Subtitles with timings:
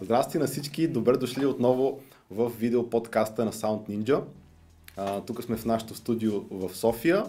[0.00, 4.22] Здрасти на всички, добре дошли отново в видео подкаста на Sound Ninja.
[4.96, 7.24] А, тук сме в нашото студио в София.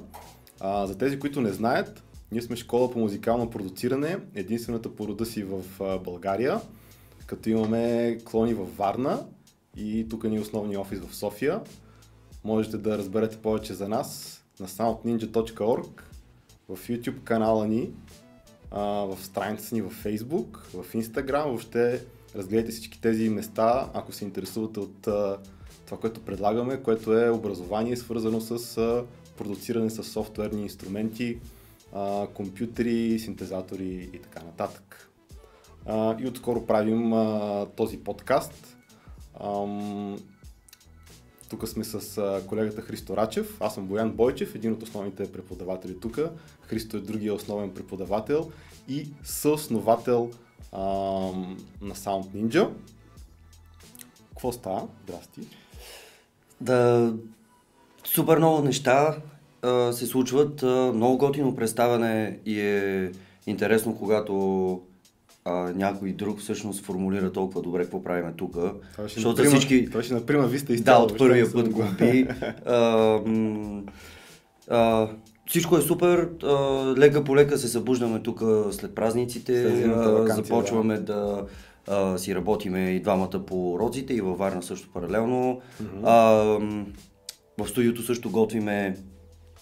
[0.60, 5.26] А, за тези, които не знаят, ние сме школа по музикално продуциране, единствената по рода
[5.26, 5.64] си в
[6.04, 6.62] България,
[7.26, 9.26] като имаме клони във Варна
[9.78, 11.62] и тук ни е основния офис в София.
[12.44, 16.02] Можете да разберете повече за нас на soundninja.org,
[16.70, 17.90] в YouTube канала ни,
[18.72, 24.26] а, в страницата ни в Facebook, в Instagram, въобще разгледайте всички тези места, ако се
[24.26, 25.38] интересувате от а,
[25.86, 29.06] това, което предлагаме, което е образование, свързано с а,
[29.38, 31.40] продуциране с софтуерни инструменти,
[31.94, 35.12] а, компютри, синтезатори и така нататък.
[35.86, 38.78] А, и отскоро правим а, този подкаст.
[39.44, 40.18] Ам,
[41.56, 43.58] тук сме с колегата Христо Рачев.
[43.60, 46.20] Аз съм Боян Бойчев, един от основните преподаватели тук.
[46.62, 48.52] Христо е другия основен преподавател
[48.88, 50.32] и съосновател
[50.72, 50.82] а,
[51.82, 52.70] на Sound Ninja.
[54.30, 54.88] Какво става?
[55.04, 55.42] Здрасти.
[56.62, 57.14] Да,
[58.04, 59.18] супер много неща
[59.62, 60.64] а, се случват.
[60.64, 63.12] А, много готино представяне и е
[63.48, 64.82] интересно, когато
[65.46, 68.58] а, някой друг всъщност формулира толкова добре какво правиме тук.
[69.00, 69.86] Защото наприма- всички...
[69.86, 72.28] Това ще наприма ви сте Да, от първия път го- би.
[72.66, 73.20] А,
[74.70, 75.08] а,
[75.48, 76.30] всичко е супер.
[76.44, 76.48] А,
[76.98, 79.62] лека по лека се събуждаме тук след празниците.
[79.62, 81.46] След а, ваканция, започваме да,
[81.88, 85.62] а, си работиме и двамата по розите и във Варна също паралелно.
[86.04, 86.86] А, м,
[87.58, 88.98] в студиото също готвиме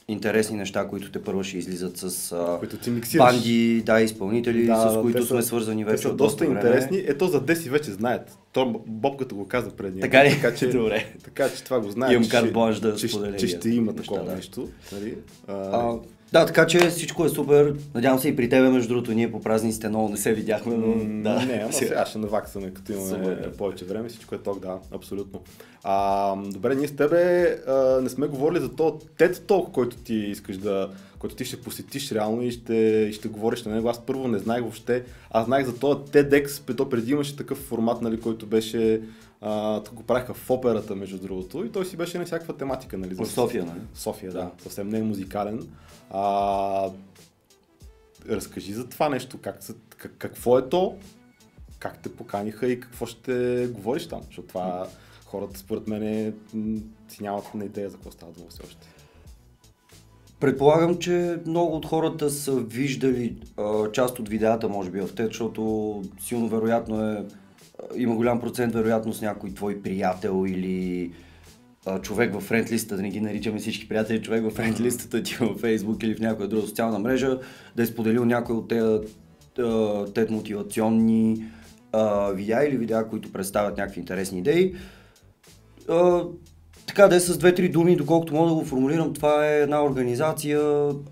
[0.08, 3.26] интересни неща, които те първо ще излизат с а, Които ти миксираш.
[3.26, 6.46] банди, да, изпълнители, Да, с които те сме са- свързани Те вече са от доста
[6.46, 6.60] време.
[6.60, 7.04] интересни.
[7.08, 8.38] Ето за Деси вече знаят.
[8.54, 10.02] То Боб като го каза предния.
[10.02, 10.30] Така ли?
[10.30, 11.06] Така че, Добре.
[11.24, 12.14] така че това го знаят.
[12.14, 14.36] Имам карт бланш да че, споделя че ще има неща, такова да.
[14.36, 14.70] нещо.
[14.92, 15.18] Нали?
[15.48, 16.00] А, А,
[16.34, 17.76] да, така че всичко е супер.
[17.96, 20.96] Надявам се и при тебе, между другото, ние по празниците много не се видяхме, но
[21.24, 21.46] да.
[21.46, 25.42] Не, ама сега ще наваксаме, като имаме Супер, повече време, всичко е ток, да, абсолютно.
[25.84, 30.16] А, добре, ние с тебе а, не сме говорили за то TED Talk, който ти
[30.16, 30.90] искаш да,
[31.24, 32.76] който ти ще посетиш реално и ще,
[33.10, 33.90] и ще говориш на него.
[33.90, 38.02] Аз първо не знаех въобще, аз знаех за този TEDx, то преди имаше такъв формат,
[38.02, 39.02] нали, който беше,
[39.42, 43.16] а, го правиха в операта, между другото, и той си беше на всякаква тематика, нали?
[43.16, 43.80] В София, нали?
[43.94, 44.40] София, да.
[44.40, 44.52] Да.
[44.64, 45.68] Съвсем не е музикален.
[46.10, 46.90] А,
[48.30, 49.60] разкажи за това нещо, как,
[49.98, 50.98] как, какво е то,
[51.80, 54.88] как те поканиха и какво ще говориш там, защото това
[55.26, 56.34] хората според мен
[57.10, 58.88] си нямат на идея за какво става дума все още.
[60.44, 65.26] Предполагам, че много от хората са виждали а, част от видеята, може би, в те,
[65.26, 67.26] защото силно вероятно е,
[67.96, 71.12] има голям процент вероятност някой твой приятел или
[71.86, 75.62] а, човек в френдлистата, да не ги наричаме всички приятели, човек в френдлистата ти във
[75.62, 77.40] Facebook или в някоя друга социална мрежа,
[77.76, 79.00] да е споделил някой от тези
[79.60, 81.46] а, тет мотивационни
[82.34, 84.76] видеа или видеа, които представят някакви интересни идеи.
[85.90, 86.24] А,
[86.96, 90.62] така да е с две-три думи, доколкото мога да го формулирам, това е една организация,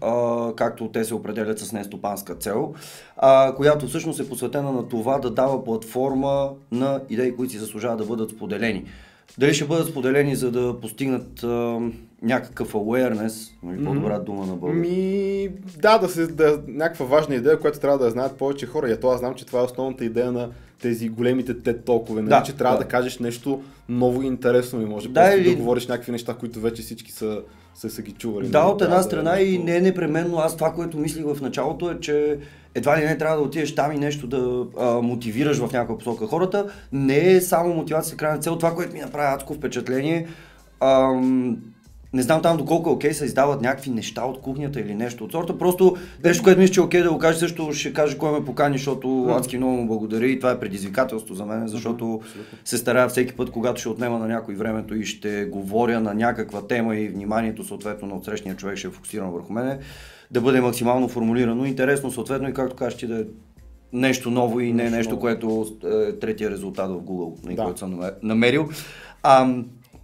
[0.01, 2.73] а, както те се определят с нестопанска цел,
[3.17, 7.99] а, която всъщност е посветена на това да дава платформа на идеи, които си заслужават
[7.99, 8.83] да бъдат споделени.
[9.37, 11.79] Дали ще бъдат споделени, за да постигнат а,
[12.21, 14.89] някакъв awareness, нали, по-добра дума на български.
[14.89, 18.89] Ми, да, да се, да, някаква важна идея, която трябва да знаят повече хора.
[18.89, 20.49] И аз знам, че това е основната идея на
[20.81, 22.29] тези големите TED толкове, нали?
[22.29, 22.83] Да, че трябва да.
[22.83, 22.89] да.
[22.89, 26.59] кажеш нещо ново и интересно и може Да, просто или- да говориш някакви неща, които
[26.59, 27.41] вече всички са,
[27.75, 28.47] са, са ги чували.
[28.47, 28.71] Да, нали?
[28.71, 31.41] от една Трябва страна да е и не е непременно аз това, което мислих в
[31.41, 32.37] началото е, че
[32.75, 36.27] едва ли не трябва да отидеш там и нещо да а, мотивираш в някаква посока
[36.27, 36.65] хората.
[36.91, 38.55] Не е само мотивация крайна цел.
[38.57, 40.27] Това, което ми направи адско впечатление,
[40.79, 41.57] ам,
[42.13, 45.31] не знам там доколко е окей, се издават някакви неща от кухнята или нещо от
[45.31, 45.57] сорта.
[45.57, 48.45] Просто нещо, което мисля, че е окей да го каже, също ще каже кой ме
[48.45, 52.21] покани, защото адски много му благодаря и това е предизвикателство за мен, защото
[52.65, 56.67] се старая всеки път, когато ще отнема на някой времето и ще говоря на някаква
[56.67, 59.79] тема и вниманието съответно на отсрещния човек ще е фокусирано върху мене,
[60.31, 63.23] да бъде максимално формулирано, интересно съответно и както кажеш ти да е
[63.93, 67.63] нещо ново и не Нещо нещо, което е третия резултат в Google, на Да.
[67.63, 68.69] който съм намер- намерил.
[69.23, 69.55] А,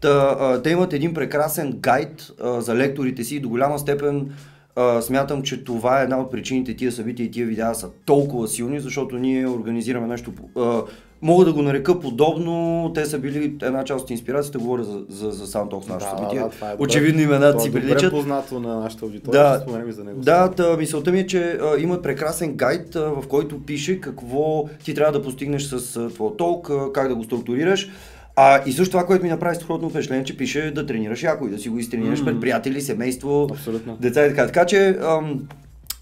[0.02, 0.10] та,
[0.40, 4.30] а, те имат един прекрасен гайд а, за лекторите си и до голяма степен
[4.76, 8.48] а, смятам, че това е една от причините тия събития и тия видеа са толкова
[8.48, 10.82] силни, защото ние организираме нещо, а,
[11.22, 15.32] мога да го нарека подобно, те са били една част от инспирацията, говоря за, за,
[15.32, 16.40] за SoundTalks нашето Да, събитие.
[16.40, 16.76] да, това е.
[16.80, 18.12] Очевидно имената То е си добре приличат.
[18.12, 20.20] познато на нашата аудитория, Да, споменем за него.
[20.22, 24.66] да, та, мисълта ми е, че а, имат прекрасен гайд, а, в който пише какво
[24.84, 27.90] ти трябва да постигнеш с твоя толк, а, как да го структурираш.
[28.40, 31.50] А, и също това, което ми направи страхотно впечатление, че пише да тренираш яко и
[31.50, 32.30] да си го изтренираш Мгм.
[32.30, 33.98] пред приятели, семейство, Абсолютно.
[34.02, 34.46] деца и така.
[34.46, 35.48] Така че ам,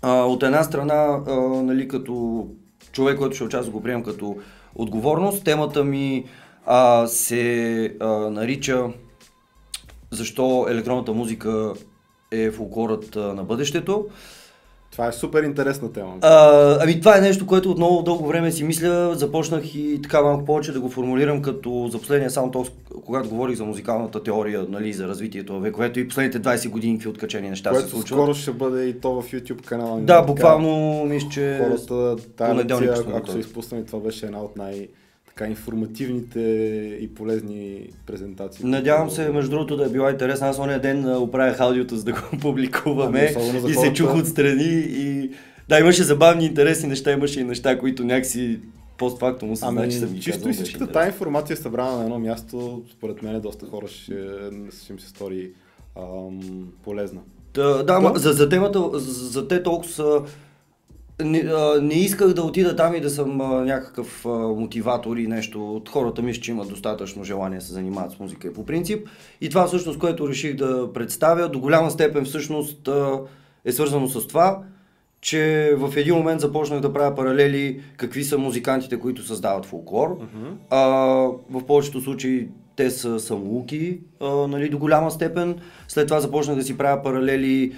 [0.02, 1.34] А, от една страна, а,
[1.64, 2.46] нали, като
[2.92, 4.36] човек, който ще участва, го приемам като
[4.76, 5.44] отговорност.
[5.44, 6.26] Темата ми
[6.66, 8.84] а, се а, нарича
[10.12, 11.74] Защо електронната музика
[12.32, 14.06] е фолклорът на бъдещето.
[14.96, 16.14] Това е супер интересна тема.
[16.22, 19.16] А, ами това е нещо, което отново дълго време си мисля.
[19.16, 22.72] Започнах и така малко повече да го формулирам като за последния Soundtalks,
[23.06, 27.10] когато говорих за музикалната теория, нали, за развитието на вековето и последните 20 години какви
[27.10, 28.20] откачени неща което се случват.
[28.20, 30.00] скоро ще бъде и то в YouTube канала.
[30.02, 34.88] Да, буквално мисля, че Хората, тази лекция, ако са изпуснали, това беше една от най-
[35.36, 36.40] така информативните
[37.02, 38.66] и полезни презентации.
[38.66, 40.48] Надявам се, между другото, да е била интересна.
[40.48, 44.16] Аз ония ден оправях аудиото, за да го публикуваме Ами, особено за и се чух
[44.16, 45.32] отстрани и
[45.70, 48.60] да, имаше забавни, интересни неща, имаше и неща, които някакси
[48.98, 52.20] постфактум осъзнах, Ами, че съм чисто казал, и всичката тази информация е събрана на едно
[52.20, 54.14] място, според мен доста хора ще,
[54.84, 55.52] ще им се стори
[55.98, 57.22] ам, полезна.
[57.54, 60.22] Да, да, ма, за, за темата, за, за те толкова са...
[61.24, 65.28] Не, а, не исках да отида там и да съм а, някакъв а, мотиватор и
[65.28, 65.76] нещо.
[65.76, 69.08] От хората мисля, че имат достатъчно желание да се занимават с музика по принцип.
[69.42, 73.20] И това всъщност, което реших да представя, до голяма степен всъщност а,
[73.66, 74.60] е свързано с това,
[75.22, 80.18] че в един момент започнах да правя паралели какви са музикантите, които създават фолклор.
[80.70, 80.80] А,
[81.50, 85.56] в повечето случаи те са самоуки, а, нали, до голяма степен.
[85.88, 87.74] След това започнах да си правя паралели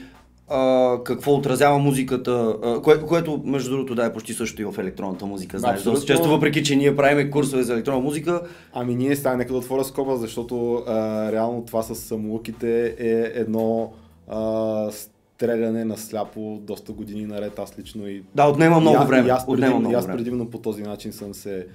[0.50, 4.74] а, какво отразява музиката, а, кое, което между другото да е почти също и в
[4.78, 5.60] електронната музика.
[5.60, 6.00] Знаеш, Абсолютно.
[6.00, 8.42] доста често, въпреки че ние правиме курсове за електронна музика,
[8.74, 13.94] Ами ние сега нека да отворя скоба, защото а, реално това с самолуките е едно
[14.28, 14.92] а,
[15.38, 17.60] стреляне на сляпо доста години наред.
[17.60, 19.28] Аз лично и да, отнема много и, време.
[19.28, 20.18] И аз, отнема предимно, много и аз време.
[20.18, 21.68] предимно по този начин съм се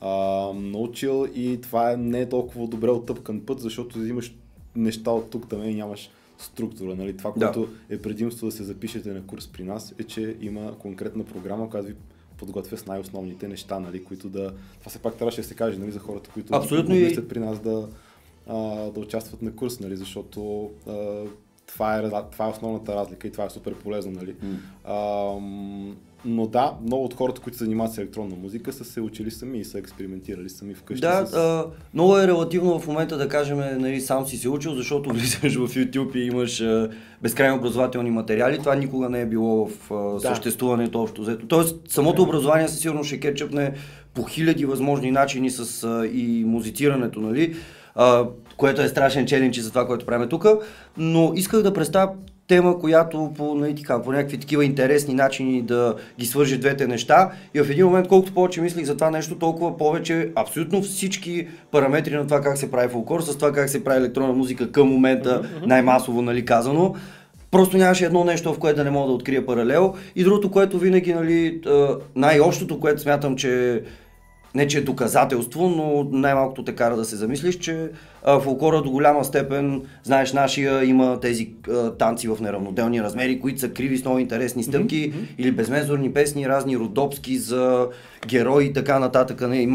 [0.00, 0.10] а,
[0.54, 4.34] научил и това е не е толкова добре оттъпкан път, защото взимаш
[4.76, 6.96] неща от тук там и нямаш структура.
[6.96, 7.16] Нали?
[7.16, 7.46] Това, Да.
[7.46, 11.70] което е предимство да се запишете на курс при нас, е, че има конкретна програма,
[11.70, 11.94] която ви
[12.36, 14.46] подготвя с най-основните неща, нали, които да...
[14.80, 17.60] Това все пак трябваше да се каже нали, за хората, които Абсолютно и- при нас
[17.60, 17.88] да,
[18.46, 18.56] а,
[18.90, 21.24] да участват на курс, нали, защото а,
[21.66, 24.12] това, е, това е основната разлика и това е супер полезно.
[24.12, 24.34] Нали.
[24.42, 24.56] М.
[25.36, 25.96] Ам,
[26.26, 29.58] но да, много от хората, които се занимават с електронна музика, са се учили сами
[29.58, 31.00] и са експериментирали сами вкъщи.
[31.00, 31.34] Да, с...
[31.34, 35.54] а, много е релативно в момента да кажем, нали, сам си се учил, защото влизаш
[35.54, 36.90] в YouTube и имаш а,
[37.22, 38.58] безкрайно образователни материали.
[38.58, 40.20] Това никога не е било в а, Да.
[40.20, 41.46] съществуването общо взето.
[41.46, 43.72] Тоест, самото образование със сигурност ще кетчъпне
[44.14, 47.56] по хиляди възможни начини с а, и музицирането, нали?
[47.94, 48.24] А,
[48.56, 50.46] което е страшен челендж за това, което правим тук.
[50.96, 52.12] Но исках да представя
[52.48, 57.30] тема, която по, нали, така, по някакви такива интересни начини да ги свържи двете неща.
[57.54, 62.14] И в един момент, колкото повече мислих за това нещо, толкова повече абсолютно всички параметри
[62.14, 65.42] на това как се прави фолклор, с това как се прави електронна музика към момента,
[65.66, 66.94] най-масово нали, казано,
[67.50, 69.94] Просто нямаше едно нещо, в което да не мога да открия паралел.
[70.16, 71.60] И другото, което винаги, нали,
[72.16, 73.82] най-общото, което смятам, че
[74.54, 77.90] не че е доказателство, но най-малкото те кара да се замислиш, че
[78.24, 83.60] а, фолклора до голяма степен, знаеш, нашия има тези а, танци в неравноделни размери, които
[83.60, 87.88] са криви с много интересни стъпки, или безмезорни песни, разни родопски за
[88.26, 89.48] герои и така нататък.
[89.48, 89.68] Не,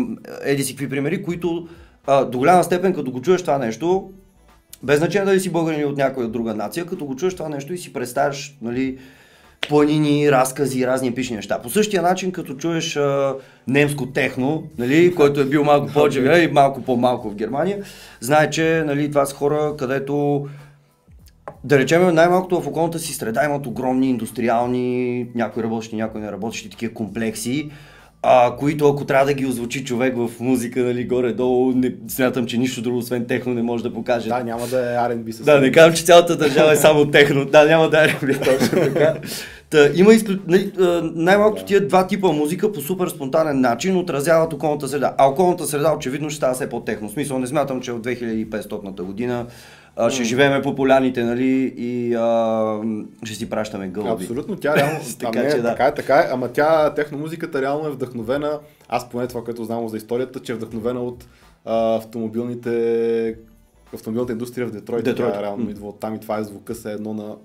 [0.44, 1.68] еди си какви примери, които
[2.07, 4.09] а, до голяма степен, като го чуеш това нещо,
[4.83, 7.73] без значение дали си българин или от някоя друга нация, като го чуеш това нещо
[7.73, 8.97] и си представяш, нали,
[9.69, 11.61] планини, разкази, разни епични неща.
[11.61, 13.35] По същия начин, като чуеш а,
[13.68, 17.83] немско техно, нали, който е бил малко по-джавия и малко по-малко в Германия,
[18.19, 20.47] знае, че нали, това са хора, където
[21.63, 26.69] да речем, най-малкото в околната си среда имат огромни индустриални, някои работещи, някои не работещи
[26.69, 27.71] такива комплекси,
[28.23, 32.57] а, които ако трябва да ги озвучи човек в музика, нали, горе-долу, не, смятам, че
[32.57, 34.30] нищо друго, освен техно, не може да покаже.
[34.30, 37.45] Да, няма да е R&B с Да, не казвам, че цялата държава е само техно.
[37.45, 39.13] Да, няма да е точно така.
[39.69, 40.33] Та, има изклю...
[40.47, 45.16] нали, най-малкото тия два типа музика по супер спонтанен начин отразяват околната среда.
[45.18, 47.09] А околната среда очевидно ще става все по-техно.
[47.09, 49.45] В смисъл не смятам, че от 2500 година
[49.95, 52.81] а, ще живееме по поляните, нали, и а,
[53.24, 54.24] ще си пращаме гълъби.
[54.24, 55.00] Абсолютно, тя реално.
[55.19, 55.64] Така а, не, че да.
[55.64, 59.90] така е, така е, ама тя, техномузиката реално е вдъхновена, аз поне това, което знам
[59.90, 61.26] за историята, че е вдъхновена от
[61.66, 63.36] а, автомобилните
[63.95, 65.06] автомобилната индустрия в Детройт.
[65.06, 65.33] Детройт.
[65.33, 65.71] Тя реално М.
[65.71, 67.36] идва от там и това е звука се едно на,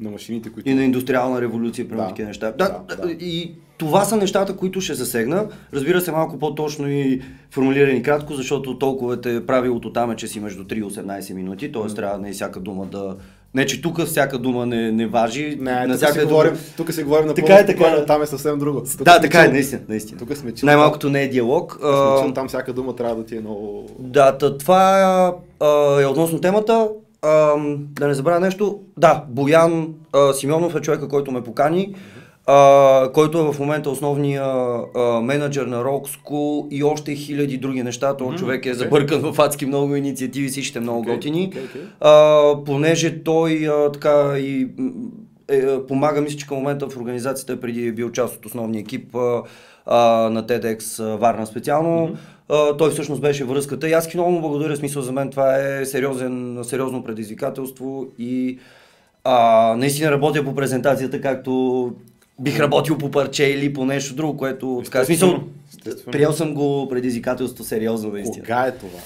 [0.00, 0.68] на машините, които...
[0.68, 2.08] И на индустриална революция, примерно Да.
[2.08, 2.52] такива неща.
[2.52, 3.10] Да, да, да.
[3.12, 5.44] И това са нещата, които ще засегна.
[5.74, 7.20] Разбира се, малко по-точно и
[7.50, 11.72] формулирани кратко, защото толкова е правилото там е, че си между 3 и 18 минути,
[11.72, 11.86] т.е.
[11.86, 13.16] трябва не всяка дума да...
[13.54, 15.56] Не, че тук всяка дума не, не важи.
[15.60, 18.04] Не, на тук, си дума- говорим, тук си говорим на Така е, така е.
[18.04, 18.82] там е съвсем друго.
[18.90, 20.18] Тук Да, така е, чил- наистина, наистина.
[20.18, 20.66] Тук сме чил.
[20.66, 21.76] Най-малкото не е диалог.
[21.80, 23.86] Сме А, чил, там всяка дума трябва да ти е много...
[23.98, 26.88] Да, това а, е относно темата.
[27.22, 31.94] ам, да не забравя нещо, да, Боян а, Симеонов е човека, който ме покани,
[32.46, 37.82] а, който е в момента основния а, менеджер на Rock School и още хиляди други
[37.82, 38.16] неща.
[38.16, 41.46] Този Мгм, човек е забъркан в адски много инициативи, всичките много Окей, готини.
[41.48, 41.82] окей, окей.
[42.00, 44.68] А, понеже той а, така и
[45.48, 48.80] е, е, помага, мисля, че към момента в организацията преди е бил част от основния
[48.80, 49.42] екип а,
[49.86, 52.16] а, на TEDx а, Варна специално.
[52.48, 55.56] А, той всъщност беше връзката и аз ти много му благодаря, смисъл за мен това
[55.56, 58.58] е сериозен, сериозно предизвикателство и
[59.24, 61.92] а, наистина работя по презентацията, както
[62.42, 66.88] бих работил по парче или по нещо друго, което така, смисъл, Естествено, приел съм го
[66.88, 68.44] предизвикателство сериозно наистина.
[68.44, 68.98] Кога е това?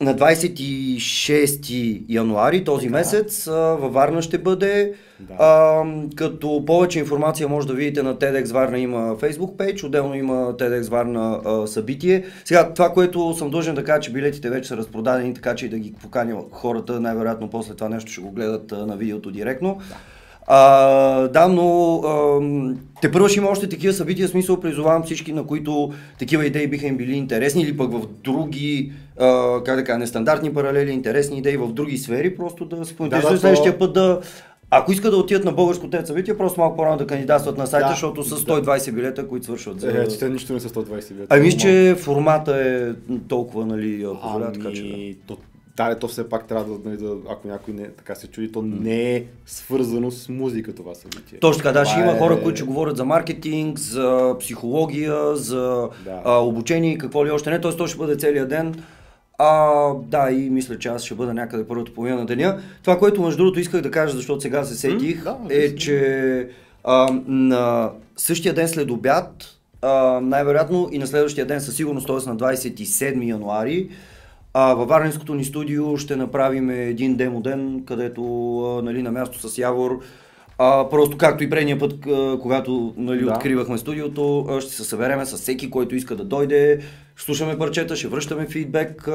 [0.00, 4.92] На 26 януари този месец а, във Варна ще бъде.
[5.20, 5.34] Да.
[5.38, 5.82] А,
[6.16, 10.90] като повече информация може да видите на TEDx Варна има Facebook пейдж, отделно има TEDx
[10.90, 12.24] Варна а, събитие.
[12.44, 15.68] Сега това, което съм дължен да кажа, че билетите вече са разпродадени, така че и
[15.68, 19.80] да ги поканя хората, най-вероятно после това нещо ще го гледат а, на видеото директно.
[19.88, 19.96] Да.
[20.46, 25.46] А, да, но ам, те първо ще има още такива събития, смисъл призовавам всички, на
[25.46, 29.98] които такива идеи биха им били интересни или пък в други, а, как да кажа,
[29.98, 34.20] нестандартни паралели, интересни идеи в други сфери, просто да се да, то- следващия път да
[34.70, 37.86] ако искат да отидат на българско тези събитие, просто малко по-рано да кандидатстват на сайта,
[37.86, 38.62] Да, защото са да.
[38.62, 39.80] 120 билета, които свършват.
[39.80, 39.90] За...
[39.90, 41.36] Е, че те нищо не са 120 билета.
[41.36, 42.92] Ами че формата е
[43.28, 44.88] толкова, нали, позволява, така че да.
[44.94, 45.36] Ами, то,
[45.76, 48.62] да, то все пак трябва да, нали, да, ако някой не, така се чуди, то
[48.62, 51.38] не е свързано с музика това събитие.
[51.38, 55.88] Точно така, да, ще има хора, е- които ще говорят за маркетинг, за психология, за
[56.04, 56.22] Да.
[56.24, 57.60] а, обучение и какво ли още не.
[57.60, 58.74] Тоест, то ще бъде целият ден.
[59.38, 62.60] А, да, и мисля, че аз ще бъда някъде първата половина на деня.
[62.82, 66.48] Това, което между другото исках да кажа, защото сега се сетих, М, да, е, че
[66.84, 69.44] а, на същия ден след обяд,
[69.82, 72.30] а, най-вероятно и на следващия ден със сигурност, т.е.
[72.30, 73.88] на 27 януари,
[74.54, 78.22] а, във Варненското ни студио ще направим един демо ден, където
[78.78, 80.00] а, нали, на място с Явор
[80.58, 81.94] а, просто както и предния път,
[82.42, 83.32] когато нали, Да.
[83.32, 86.80] откривахме студиото, ще се събереме с всеки, който иска да дойде,
[87.16, 89.08] ще слушаме парчета, ще връщаме фидбек,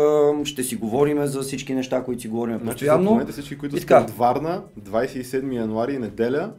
[0.44, 3.04] ще си говорим за всички неща, които си говорим Значи, постоянно.
[3.04, 4.02] запомнете всички, които така.
[4.02, 6.52] от Варна, 27 януари, неделя,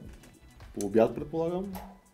[0.81, 1.65] по обяд предполагам.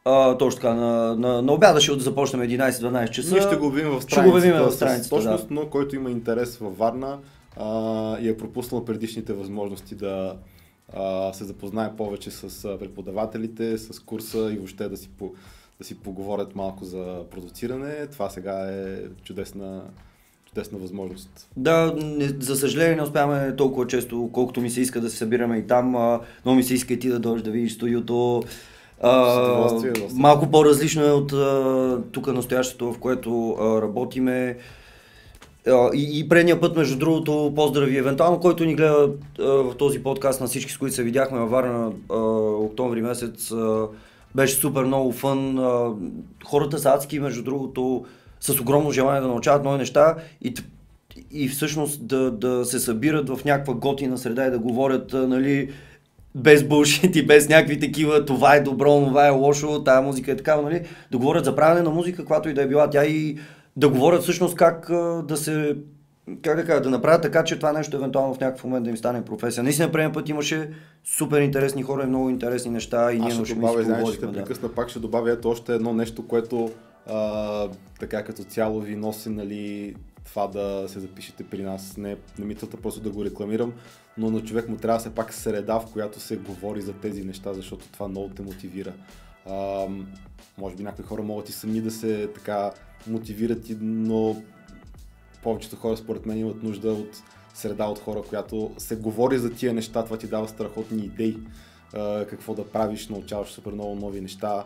[0.09, 3.35] А, точно така, на, на, на обяда ще започнем 11-12 часа.
[3.35, 5.55] Ние ще го обявим в страницата, в страницата, точност, да.
[5.55, 7.19] но който има интерес във Варна
[7.57, 10.37] а, и е пропуснал предишните възможности да
[10.95, 15.33] а, се запознае повече с преподавателите, с курса и въобще да си, по,
[15.79, 19.83] да си поговорят малко за продуциране, това сега е чудесна,
[20.49, 21.49] чудесна възможност.
[21.57, 25.59] Да, не, за съжаление не успяваме толкова често, колкото ми се иска да се събираме
[25.59, 25.89] и там.
[26.45, 28.43] Много ми се иска и ти да дойдеш да видиш студиото.
[29.03, 29.93] А, удоволствие.
[30.15, 34.57] малко по-различно е от а, тук настоящето, в което а, работиме.
[35.67, 39.11] А, И, и предния път, между другото, поздрави евентуално, който ни гледа
[39.41, 42.17] а, в този подкаст на всички, с които се видяхме във Варна а,
[42.65, 43.53] октомври месец.
[43.53, 43.87] А,
[44.35, 45.59] беше супер много фън.
[45.59, 45.93] А,
[46.45, 48.05] хората са адски, между другото,
[48.41, 50.55] с огромно желание да научават нови неща и,
[51.31, 55.71] и всъщност да, да се събират в някаква готина среда и да говорят, нали,
[56.37, 60.37] без булшит и без някакви такива, това е добро, това е лошо, тая музика е
[60.37, 63.39] такава, нали, да говорят за правене на музика, каквато и да е била тя и
[63.77, 64.91] да говорят всъщност как
[65.25, 65.77] да се
[66.43, 68.97] как да кажа, да направят така, че това нещо евентуално в някакъв момент да им
[68.97, 69.65] стане професия.
[69.65, 70.71] Наистина, предния път имаше
[71.05, 74.33] супер интересни хора и много интересни неща и ние ще добавя, знаеш, ще Да.
[74.33, 76.71] прекъсна, пак ще добавя ето още едно нещо, което
[77.11, 77.69] а,
[78.01, 79.95] така като цяло ви носи, нали,
[80.27, 81.97] това да се запишете при нас.
[81.97, 83.73] Не, не ми целта просто да го рекламирам,
[84.19, 87.55] но на човек му трябва все пак среда, в която се говори за тези неща,
[87.55, 88.93] защото това много те мотивира.
[89.47, 89.87] А,
[90.59, 92.73] може би някои хора могат и сами да се така
[93.07, 94.43] мотивират, но
[95.43, 97.23] повечето хора според мен имат нужда от
[97.55, 101.39] среда от хора, която се говори за тия неща, това ти дава страхотни идеи,
[102.29, 104.65] какво да правиш, научаваш супер много нови неща.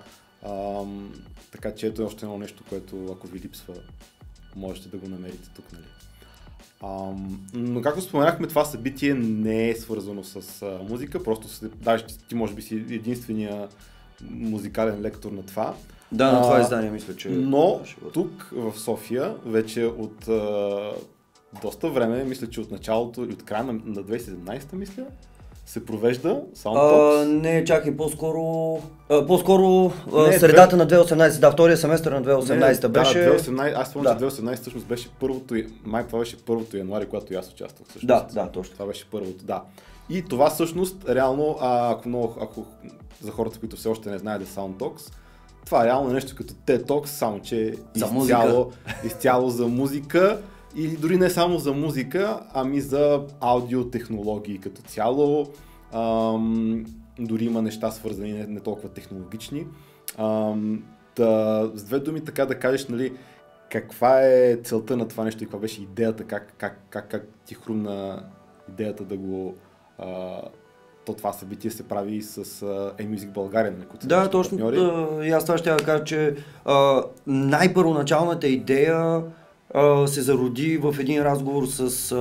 [1.52, 3.74] Така че ето е още едно нещо, което ако ви липсва,
[4.56, 5.64] можете да го намерите тук.
[5.72, 5.84] Нали?
[6.84, 12.04] Ам, но както споменахме, това събитие не е свързано с а, музика, просто се, даже
[12.06, 13.68] ти, може би си единствения
[14.30, 15.74] музикален лектор на това.
[16.12, 17.28] Да, на това издание мисля, че...
[17.28, 17.80] Но
[18.12, 20.92] тук в София вече от а,
[21.62, 25.06] доста време, мисля, че от началото и от края на, на 2017 мисля,
[25.66, 28.74] се провежда А, не, чакай, по-скоро,
[29.08, 29.92] а, по-скоро
[30.28, 33.18] Не, средата на 2018, да, втория семестър на 2018 Не, беше...
[33.18, 34.30] Да, 2018, аз спомням, Да.
[34.30, 38.06] че 2018 всъщност беше първото, май това беше първото януари, когато и аз участвах всъщност.
[38.06, 38.74] Да, да, точно.
[38.74, 39.62] Това беше първото, да.
[40.10, 42.66] И това всъщност, реално, а, ако, много, ако
[43.22, 45.12] за хората, които все още не знаят за Soundtalks,
[45.64, 48.72] това е реално нещо като TED Talks, само че За изцяло,
[49.04, 50.38] изцяло за музика
[50.76, 55.46] И дори не само за музика, ами за аудиотехнологии като цяло.
[55.92, 56.84] Ам,
[57.18, 59.66] дори има неща свързани не, не толкова технологични.
[60.18, 60.82] Ам,
[61.16, 63.12] да, с две думи така да кажеш, нали,
[63.70, 67.54] каква е целта на това нещо и каква беше идеята, как, как, как, как ти
[67.54, 68.24] хрумна
[68.68, 69.54] идеята да го
[69.98, 70.40] а,
[71.06, 72.44] то това събитие се прави и с
[72.98, 74.70] e-Music България, нали, които Да, точно.
[74.70, 79.22] Да, и аз това ще кажа, че а, най-първоначалната идея
[79.74, 82.16] а, се зароди в един разговор с а,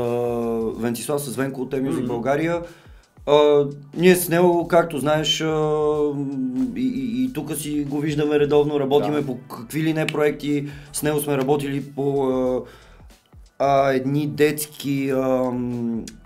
[0.82, 2.08] Вентислав, с Венко от e-Music mm-hmm.
[2.08, 2.62] България.
[3.26, 3.66] А,
[3.98, 5.46] ние с него, както знаеш, а,
[6.76, 9.26] и, и, и тук си го виждаме редовно, работиме да.
[9.26, 10.68] по какви ли не проекти.
[10.94, 12.62] С него сме работили по а,
[13.60, 15.52] а, едни детски а,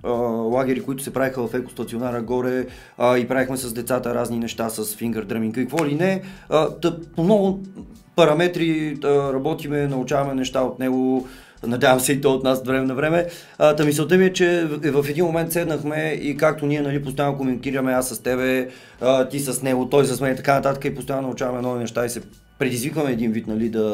[0.03, 4.70] а, лагери, които се правиха в екостационара горе а, и правихме с децата разни неща
[4.70, 6.22] с фингър дръминг, какво ли не.
[6.50, 7.60] А, тъп, много
[8.15, 11.27] параметри работиме, научаваме неща от него,
[11.67, 13.27] надявам се и то от нас от време на време.
[13.58, 17.38] А, та мисълта ми е, че в един момент седнахме и както ние нали, постоянно
[17.38, 18.70] коментираме, аз с тебе,
[19.01, 22.05] а, ти с него, той с мен и така нататък и постоянно научаваме нови неща
[22.05, 22.22] и се
[22.60, 23.88] предизвикваме един вид, нали, да,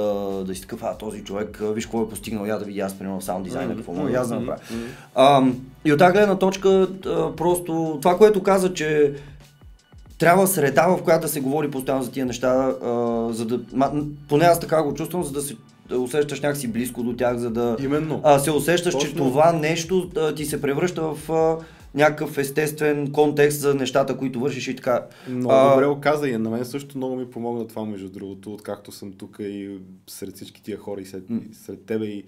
[0.47, 3.21] да си такъв, а този човек, виж какво е постигнал, я да видя аз, примерно,
[3.21, 5.53] саунд дизайна, какво мога аз да направя.
[5.85, 9.13] и от тази гледна точка, а, просто това, което каза, че
[10.19, 13.59] трябва среда, в която да се говори постоянно за тия неща, а, за да,
[14.27, 15.55] поне аз така го чувствам, за да се
[15.97, 18.21] усещаш някакси близко до тях, за да Именно.
[18.23, 19.09] А, се усещаш, Точно.
[19.09, 21.57] че това нещо а, ти се превръща в а,
[21.95, 25.05] някакъв естествен контекст за нещата, които вършиш и така.
[25.29, 25.71] Много а...
[25.71, 29.13] добре го каза и на мен също много ми помогна това, между другото, откакто съм
[29.13, 32.25] тук и сред всички тия хора и сред, и сред тебе и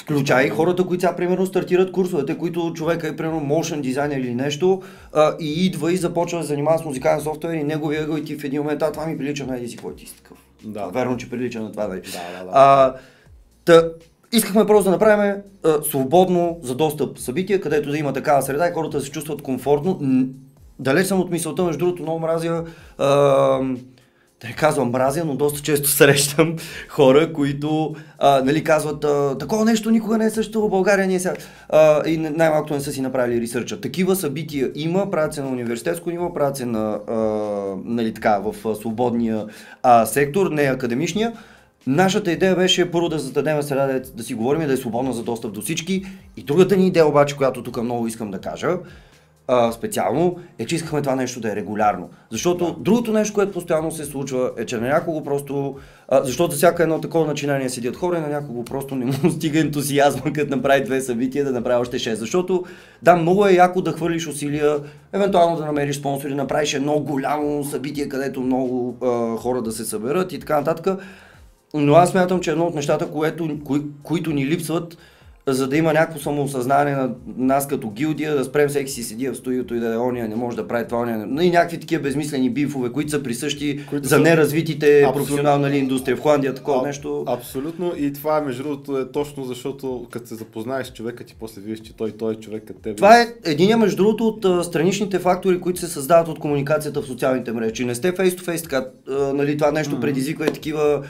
[0.00, 4.82] Включай хората, които сега примерно стартират курсовете, които човека е примерно motion дизайнер или нещо
[5.12, 8.24] а, и идва и започва да се занимава с музикален софтуер и неговия го и
[8.24, 10.38] ти в един момент, а това ми прилича на еди си, кой ти си такъв.
[10.64, 10.80] Да.
[10.80, 11.88] А, верно, че прилича на това.
[11.88, 12.00] Нали?
[12.00, 12.50] Да, да, да.
[12.54, 12.94] А,
[13.64, 13.90] та,
[14.32, 18.72] Искахме просто да направим а, свободно за достъп събития, където да има такава среда и
[18.72, 20.00] хората да се чувстват комфортно.
[20.78, 22.64] Далеч съм от мисълта, между другото, много мразя.
[22.98, 23.60] А,
[24.40, 26.56] да не казвам мразя, но доста често срещам
[26.88, 29.00] хора, които а, нали, казват
[29.38, 31.34] такова нещо никога не е също в България, ние сега
[31.68, 33.80] а, и най-малкото не са си направили ресърча.
[33.80, 37.14] Такива събития има, правят се на университетско ниво, правят се на, а,
[37.84, 39.46] нали, така, в свободния
[39.82, 41.32] а, сектор, не академичния.
[41.86, 45.12] Нашата идея беше първо да зададем среда да, да си говорим и да е свободна
[45.12, 46.04] за достъп до всички.
[46.36, 48.76] И другата ни идея обаче, която тук много искам да кажа,
[49.48, 52.08] а, специално, е, че искахме това нещо да е регулярно.
[52.30, 52.76] Защото да.
[52.80, 55.76] другото нещо, което постоянно се случва, е, че на някого просто,
[56.08, 59.60] а, защото всяка едно такова начинание седят хора и на някого просто не му стига
[59.60, 62.20] ентусиазма, като направи две събития, да направи още шест.
[62.20, 62.64] Защото,
[63.02, 64.76] да, много е яко да хвърлиш усилия,
[65.12, 69.84] евентуално да намериш спонсори, да направиш едно голямо събитие, където много а, хора да се
[69.84, 71.00] съберат и така нататък.
[71.74, 74.96] Но аз смятам, че едно от нещата, което, кои, които ни липсват,
[75.54, 79.34] за да има някакво самоосъзнание на нас като гилдия, да спрем всеки си седи в
[79.34, 81.44] студиото и да е ония не може да прави това, ония не...
[81.44, 84.20] И някакви такива безмислени бифове, които са присъщи които за са...
[84.20, 85.20] неразвитите Абсолютно...
[85.20, 87.24] професионална индустрия в Холандия, такова а, нещо.
[87.26, 91.60] Абсолютно и това между другото е точно защото като се запознаеш с човека ти после
[91.60, 92.96] видиш, че той, той е човек като теб.
[92.96, 97.06] Това е един между другото от а, страничните фактори, които се създават от комуникацията в
[97.06, 97.84] социалните мрежи.
[97.84, 100.00] Не сте face, така, а, нали, това нещо mm-hmm.
[100.00, 101.02] предизвиква и такива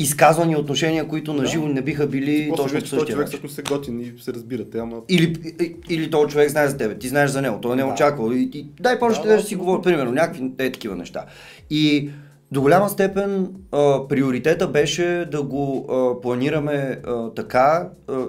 [0.00, 4.00] изказвани отношения, които на живо не биха били точно по същия човек всъщност се готин
[4.00, 4.96] и се разбирате, ама...
[5.08, 5.54] Или,
[5.88, 7.92] или този човек знае за тебе, ти знаеш за него, той не е да.
[7.92, 8.32] очаквал.
[8.32, 11.24] И, и, дай повече да, да, да си говори, примерно, някакви е такива неща.
[11.70, 12.10] И
[12.52, 18.26] до голяма степен а, приоритета беше да го а, планираме а, така, а,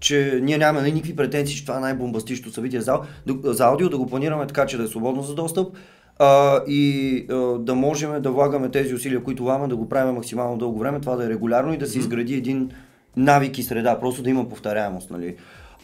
[0.00, 3.00] че ние нямаме никакви претенции, че това е най-бомбастично събитие за,
[3.44, 5.76] за аудио, да го планираме така, че да е свободно за достъп,
[6.18, 10.56] а, и а, да можем да влагаме тези усилия, които влагаме, да го правим максимално
[10.56, 12.70] дълго време, това да е регулярно и да се изгради един
[13.16, 15.10] навик и среда, просто да има повторяемост.
[15.10, 15.36] Нали.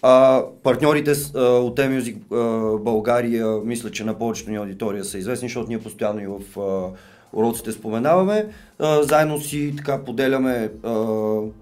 [0.02, 2.16] А, партньорите а, от E-Music
[2.78, 6.90] България, мисля, че на повечето ни аудитория са известни, защото ние постоянно и в а,
[7.32, 8.46] уроците споменаваме.
[8.78, 10.90] А, заедно си така поделяме а,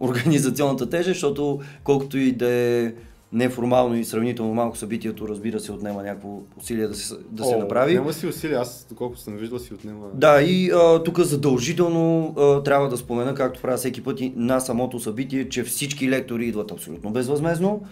[0.01, 2.93] организационната тежест, защото колкото и да е
[3.33, 7.57] неформално и сравнително малко събитието, разбира се, отнема някакво усилие да се, да О, се
[7.57, 7.95] направи.
[7.95, 10.07] Няма си усилия, аз доколкото съм виждал си отнема.
[10.15, 14.61] Да, и а, тук задължително а, трябва да спомена, както правя всеки път и на
[14.61, 17.83] самото събитие, че всички лектори идват абсолютно безвъзмезно.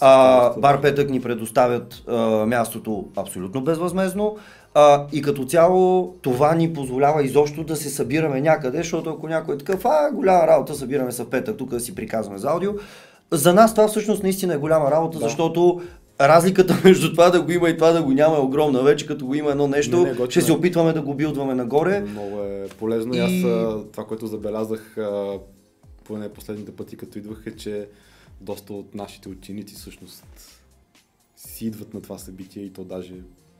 [0.00, 4.36] А, бар Петък ни предоставят а, мястото абсолютно безвъзмезно.
[4.74, 9.54] А, и като цяло това ни позволява изобщо да се събираме някъде, защото ако някой
[9.54, 12.72] е такъв, а голяма работа, събираме се в петък, тук да си приказваме за аудио,
[13.32, 15.24] за нас това всъщност наистина е голяма работа, да.
[15.24, 15.80] защото
[16.20, 18.82] разликата между това да го има и това да го няма е огромна.
[18.82, 22.00] Вече като го има едно нещо, не, не, ще се опитваме да го билдваме нагоре.
[22.00, 23.14] Много е полезно.
[23.14, 23.18] И...
[23.18, 23.32] Аз
[23.92, 24.96] това, което забелязах
[26.04, 27.88] поне последните пъти, като идвах е, че
[28.40, 30.24] доста от нашите ученици всъщност
[31.36, 33.14] си идват на това събитие и то даже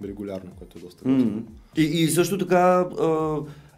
[0.04, 1.42] регулярно, което е доста mm-hmm.
[1.76, 2.86] и, и също така,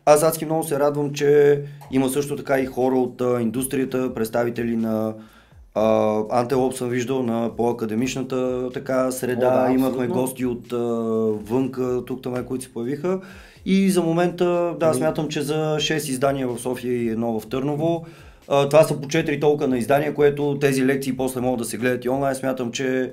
[0.04, 5.14] аз адски много се радвам, че има също така и хора от индустрията, представители на
[6.30, 10.76] Антелоп съм виждал на по-академичната така среда, О, да, имахме гости от а,
[11.50, 13.20] вънка, тук там, които се появиха.
[13.66, 17.46] И за момента, да, ами- смятам, че за 6 издания в София и едно в
[17.48, 18.06] Търново,
[18.48, 21.76] а, това са по 4 толка на издания, което тези лекции после могат да се
[21.76, 22.34] гледат и онлайн.
[22.34, 23.12] Смятам, че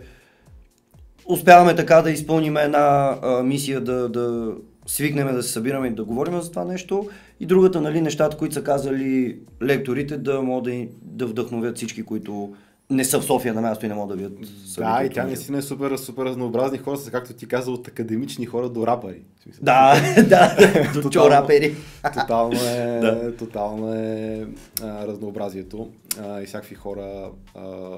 [1.26, 4.54] успяваме така да изпълним една а, мисия да, да
[4.92, 7.10] свикнем да се събираме и да говорим за това нещо.
[7.40, 12.54] И другата, нали, нещата, които са казали лекторите, да могат да, да вдъхновят всички, които
[12.90, 14.40] не са в София на място и не могат да видят.
[14.78, 18.46] Да, и тя наистина е супер, супер разнообразни хора, са, както ти каза, от академични
[18.46, 19.22] хора до рапъри.
[19.62, 19.96] Да,
[20.30, 20.58] да,
[21.02, 21.76] до чо рапери.
[22.14, 23.36] Тотално е, да.
[23.38, 24.48] тотално е
[24.82, 25.90] а, разнообразието
[26.22, 27.98] а, и всякакви хора а,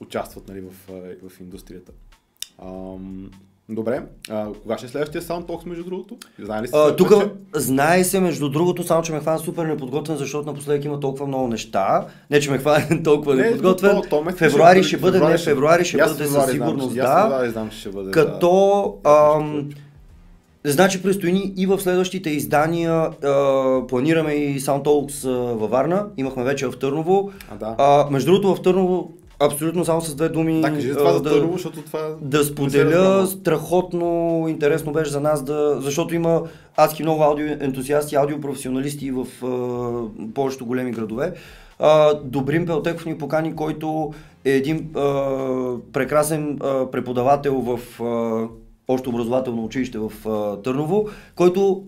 [0.00, 0.72] участват нали, в,
[1.28, 1.92] в индустрията.
[2.58, 2.96] А,
[3.68, 6.16] Добре, а, кога ще е следващия Soundbox между другото?
[6.38, 6.74] Знае ли се?
[6.96, 7.12] Тук
[7.54, 11.48] знае се между другото, само че ме хвана супер неподготвен, защото напоследък има толкова много
[11.48, 12.06] неща.
[12.30, 14.02] Не, че ме хвана толкова не, неподготвен.
[14.10, 17.44] То, то, февруари ще, бъде, не, февруари ще бъде със сигурност, да.
[17.52, 18.94] Знам, ще бъде, като.
[19.04, 19.70] Ам,
[20.66, 26.78] Значи предстои и в следващите издания а, планираме и Sound във Варна, имахме вече в
[26.78, 27.30] Търново.
[27.50, 27.74] А, да.
[27.78, 30.60] а, между другото в Търново Абсолютно само с две думи.
[30.60, 32.16] Да, кажи това да, за Търново, защото това...
[32.20, 36.42] Да споделя, страхотно интересно беше за нас, да, защото има
[36.76, 41.32] адски много аудио ентусиасти, аудиопрофесионалисти в а, повечето големи градове.
[41.78, 45.00] А, Добрин Пелтеков ни покани, който е един а,
[45.92, 48.48] прекрасен а, преподавател в а,
[48.88, 51.84] Общо образователно училище в а, Търново, който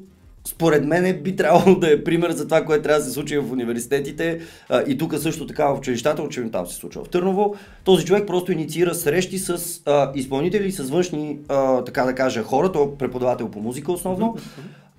[0.46, 3.52] според мен би трябвало да е пример за това, което трябва да се случи в
[3.52, 7.54] университетите а, и тук също така в училищата, очевидно там се случва в Търново.
[7.84, 12.72] Този човек просто инициира срещи с а, изпълнители, с външни, а, така да кажа, хора,
[12.72, 14.36] той е преподавател по музика основно,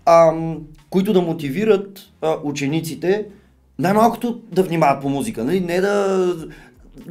[0.06, 0.32] а,
[0.90, 3.26] които да мотивират а, учениците
[3.80, 5.44] най-малкото да внимават по музика.
[5.44, 5.60] Нали?
[5.60, 6.34] Не да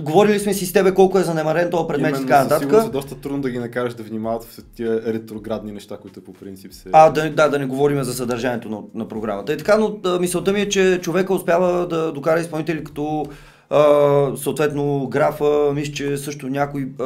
[0.02, 2.68] Говорили сме си с тебе колко е занемарен този предмет Именно, и така нататък.
[2.68, 6.32] Именно, е доста трудно да ги накараш да внимават в тия ретроградни неща, които по
[6.32, 6.88] принцип се...
[6.92, 9.52] А, да, да, да не говорим за съдържанието на, на програмата.
[9.52, 13.26] И така, но да, мисълта ми е, че човека успява да докара изпълнители като
[13.70, 17.04] а, съответно графа, мисля, че също някой, а,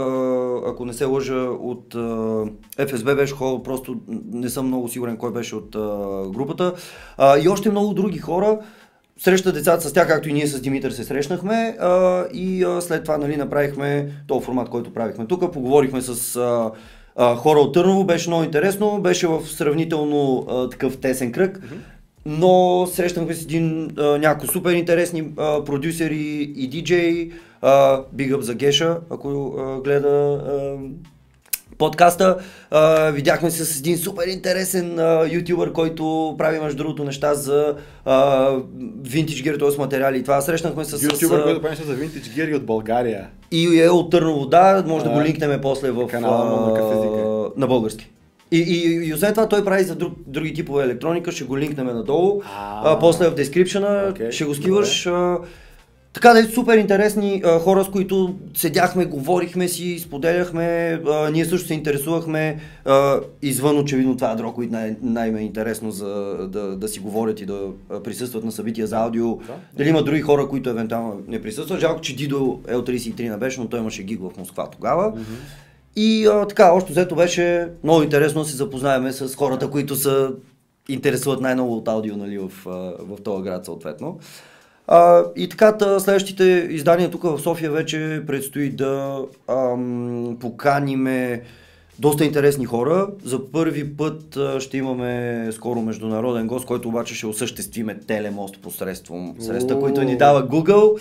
[0.66, 2.44] ако не се лъжа, от а,
[2.86, 3.96] ФСБ беше хора, просто
[4.32, 5.70] не съм много сигурен кой беше от
[6.32, 6.72] групата.
[7.44, 8.58] И още много други хора,
[9.20, 13.02] среща децата с тях, както и ние с Димитър се срещнахме а, и а, след
[13.02, 15.52] това нали, направихме този формат, който правихме тук.
[15.52, 16.70] Поговорихме с а,
[17.16, 21.58] а, хора от Търново, беше много интересно, беше в сравнително а, такъв тесен кръг.
[21.58, 21.78] Mm-hmm.
[22.26, 27.32] Но срещнахме с един а, някои супер интересни а, продюсери и диджеи.
[28.14, 30.76] Big Up за Геша, ако а, гледа а,
[31.80, 32.36] подкаста.
[32.70, 37.74] А, видяхме се с един супер интересен а, ютубър, който прави между другото неща за
[39.02, 39.78] винтидж гир, т.е.
[39.78, 40.18] материали.
[40.18, 41.02] И това срещнахме с...
[41.02, 43.28] Ютубър, който прави за винтидж гири от България.
[43.50, 46.06] И е от Търново, да, може а, да го линкнем после в...
[46.06, 48.10] Канала на, на български.
[48.52, 51.86] И, и, и освен това той прави за друг, други типове електроника, ще го линкнем
[51.86, 52.42] надолу.
[52.44, 55.08] А, а, после в дескрипшена okay, ще го скиваш.
[56.12, 61.44] Така да е супер интересни а, хора, с които седяхме, говорихме си, споделяхме, а, ние
[61.44, 66.08] също се интересувахме а, извън очевидно това ядро, които най- най-ме е интересно за
[66.48, 67.60] да, да си говорят и да
[68.04, 69.36] присъстват на събития за аудио.
[69.36, 69.54] Да.
[69.76, 71.80] Дали има други хора, които евентуално не присъстват.
[71.80, 75.12] Жалко, че Дидо L33 не беше, но той имаше гиг в Москва тогава.
[75.12, 75.96] Mm-hmm.
[75.96, 80.32] И а, така, още взето беше много интересно да се запознаеме с хората, които са
[80.88, 82.52] интересуват най-много от аудио нали, в,
[82.98, 84.18] в този град съответно.
[84.92, 91.42] А, и така, та, следващите издания тук в София вече предстои да ам, поканиме
[91.98, 93.08] доста интересни хора.
[93.24, 99.80] За първи път ще имаме скоро международен гост, който обаче ще осъществиме телемост посредством средства,
[99.80, 101.00] които ни дава Google,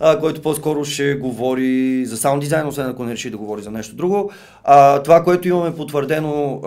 [0.00, 3.70] а, който по-скоро ще говори за саунд дизайн, освен ако не реши да говори за
[3.70, 4.30] нещо друго.
[4.64, 6.60] А, това, което имаме потвърдено,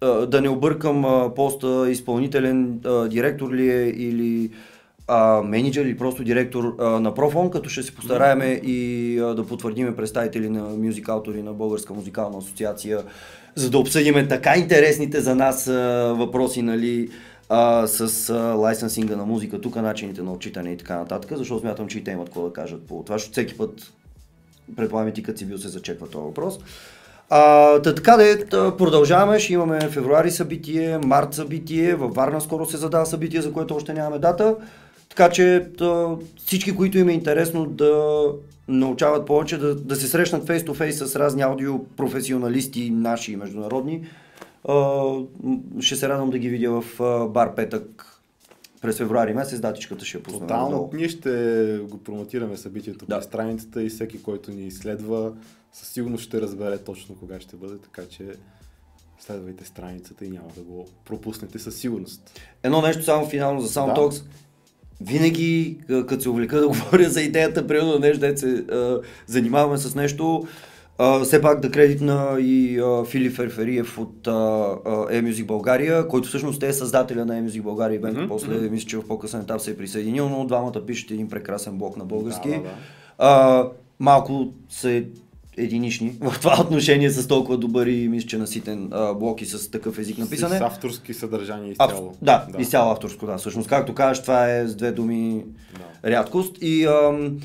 [0.00, 4.50] а, да не объркам поста изпълнителен директор ли е или
[5.08, 9.46] а, менеджер или просто директор а, на Профон, като ще се постараеме и а, да
[9.46, 13.02] потвърдиме представители на мюзик автори на Българска музикална асоциация,
[13.54, 17.08] за да обсъдиме така интересните за нас а, въпроси, нали,
[17.48, 21.88] а, с а, лайсенсинга на музика, тук начините на отчитане и така нататък, защото смятам,
[21.88, 23.92] че и те имат какво да кажат по това, защото всеки път,
[24.76, 26.58] предполагам ти като си бил се зачеква този въпрос.
[27.30, 28.38] А, та, така да е,
[28.78, 33.74] продължаваме, ще имаме февруари събитие, март събитие, във Варна скоро се задава събитие, за което
[33.74, 34.56] още нямаме дата.
[35.16, 38.24] Така че да, всички, които им е интересно да
[38.68, 44.06] научават повече, да, да се срещнат фейс-то-фейс с разни аудиопрофесионалисти, наши и международни,
[44.68, 45.02] а,
[45.80, 48.06] ще се радвам да ги видя в а, бар Петък
[48.82, 50.40] през февруари месец, датичката ще я пуснем.
[50.40, 50.90] Тотално.
[50.94, 53.16] Ние ще го промотираме събитието Да.
[53.16, 55.32] през страницата и всеки, който ни следва,
[55.72, 58.24] със сигурност ще разбере точно кога ще бъде, така че
[59.20, 62.40] следвайте страницата и няма да го пропуснете със сигурност.
[62.62, 64.24] Едно нещо само финално за Sound Да.
[65.00, 69.94] Винаги, като се увлека да говоря за идеята, примерно нещо, да се а, занимаваме с
[69.94, 70.46] нещо,
[70.98, 76.28] а, все пак да кредитна и а, Филип Ферфериев от а, а, E-Music България, който
[76.28, 79.60] всъщност е създателя на E-Music България и Венко Мгм, после, мисля, че в по-късен етап
[79.60, 82.48] се е присъединил, но двамата пишат един прекрасен блог на български.
[82.48, 82.70] Да, да, да.
[83.18, 85.02] А, малко са
[85.56, 89.70] единични в това отношение с толкова добър и мисля, че наситен а, блок и с
[89.70, 90.58] такъв език на писане.
[90.58, 91.92] С авторски съдържания Абс...
[91.92, 92.14] изцяло.
[92.22, 93.36] Да, да, изцяло авторско, да.
[93.38, 95.44] Всъщност, както кажеш, това е с две думи
[96.02, 96.10] Да.
[96.10, 96.56] рядкост.
[96.60, 97.38] И ам,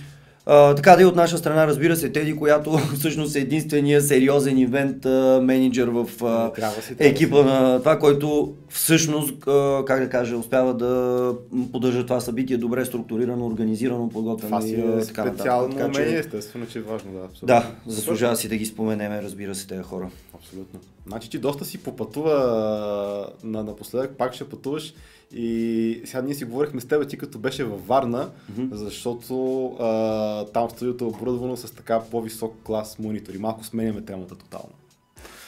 [0.52, 4.58] а, така да и от наша страна, разбира се, Теди, която всъщност е единствения сериозен
[4.58, 10.10] ивент а, менеджер в а, трябва си, екипа на това, който всъщност, а, как да
[10.10, 11.34] кажа, успява да
[11.72, 16.20] поддържа това събитие добре структурирано, организирано, подготвено Това си е така специално Така че- умение,
[16.20, 17.18] естествено, че е важно, да.
[17.20, 17.48] Абсолютно.
[17.48, 20.10] Да, заслужава си да ги споменеме, разбира се, тези хора.
[20.36, 20.80] Абсолютно.
[21.08, 24.94] Значи ти доста си попътува на, напоследък, пак ще пътуваш
[25.32, 28.30] и сега ние си говорихме с теб, ти като беше във Варна,
[28.72, 33.38] защото а, там студиото е оборудвано с така по-висок клас монитори.
[33.38, 34.74] Малко сменяме темата тотално.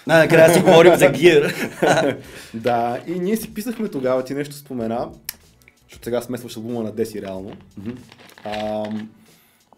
[0.08, 1.56] Най-накрая си говорим за гир.
[2.54, 5.10] да, и ние си писахме тогава, ти нещо спомена,
[5.89, 7.52] защото сега смесваш албума на Деси реално.
[8.44, 8.86] А,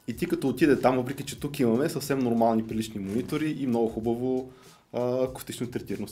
[0.07, 3.89] и ти като отиде там, въпреки че тук имаме съвсем нормални прилични монитори и много
[3.89, 4.51] хубаво
[4.93, 6.07] акустично третирано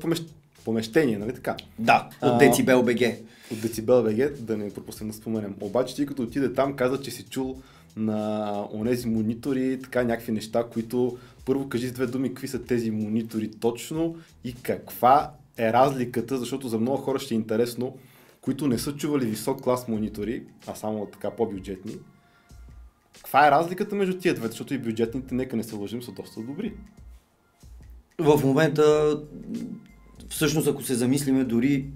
[0.00, 0.24] помещ...
[0.64, 1.56] помещение, нали така?
[1.78, 3.00] да, от Децибел БГ.
[3.52, 5.54] От Decibel BG, да не пропуснем да споменем.
[5.60, 7.56] Обаче ти като отиде там, каза, че си чул
[7.96, 12.90] на онези монитори, така някакви неща, които първо кажи с две думи какви са тези
[12.90, 17.96] монитори точно и каква е разликата, защото за много хора ще е интересно,
[18.40, 21.96] които не са чували висок клас монитори, а само така по-бюджетни.
[23.16, 26.40] Каква е разликата между тия двете, защото и бюджетните, нека не се лъжим, са доста
[26.40, 26.72] добри.
[28.18, 29.16] В момента,
[30.34, 31.86] всъщност, ако се замислиме, дори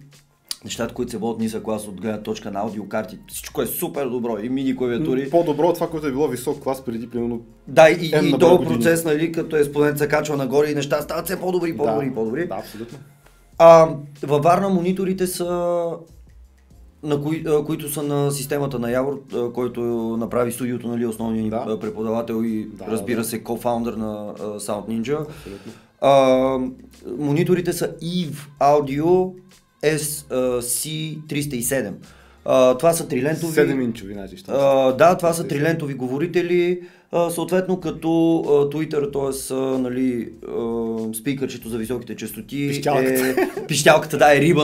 [0.64, 4.38] нещата, които се водят нисък клас от гледна точка на аудиокарти, всичко е супер добро
[4.38, 5.30] и мини клавиатури.
[5.30, 8.64] По-добро от това, което е било висок клас преди примерно Да, и, и на този
[8.66, 12.46] процес, нали, като експонент се качва нагоре и неща стават все по-добри, по-добри, да, по-добри.
[12.48, 12.98] Да, абсолютно.
[13.58, 13.88] А,
[14.22, 15.90] във Варна мониторите са
[17.02, 19.20] на кои, които са на системата на Явор,
[19.54, 19.80] който
[20.20, 21.78] направи студиото, нали, основният ни Да.
[21.80, 23.24] преподавател и Да, разбира да.
[23.24, 25.20] се кофаундър на Sound Ninja.
[25.20, 25.72] Абсолютно.
[26.00, 26.58] А,
[27.18, 29.32] мониторите са EVE Audio
[29.82, 31.92] SC307.
[32.44, 33.52] А, това са трилентови.
[33.52, 34.36] 7 инчови, значи.
[34.98, 36.80] да, това са трилентови говорители,
[37.30, 39.54] съответно като а, Twitter, т.е.
[39.54, 43.26] нали, а, спикърчето за високите частоти Пищялката.
[43.28, 43.66] е...
[43.66, 44.54] Пищялката, да, е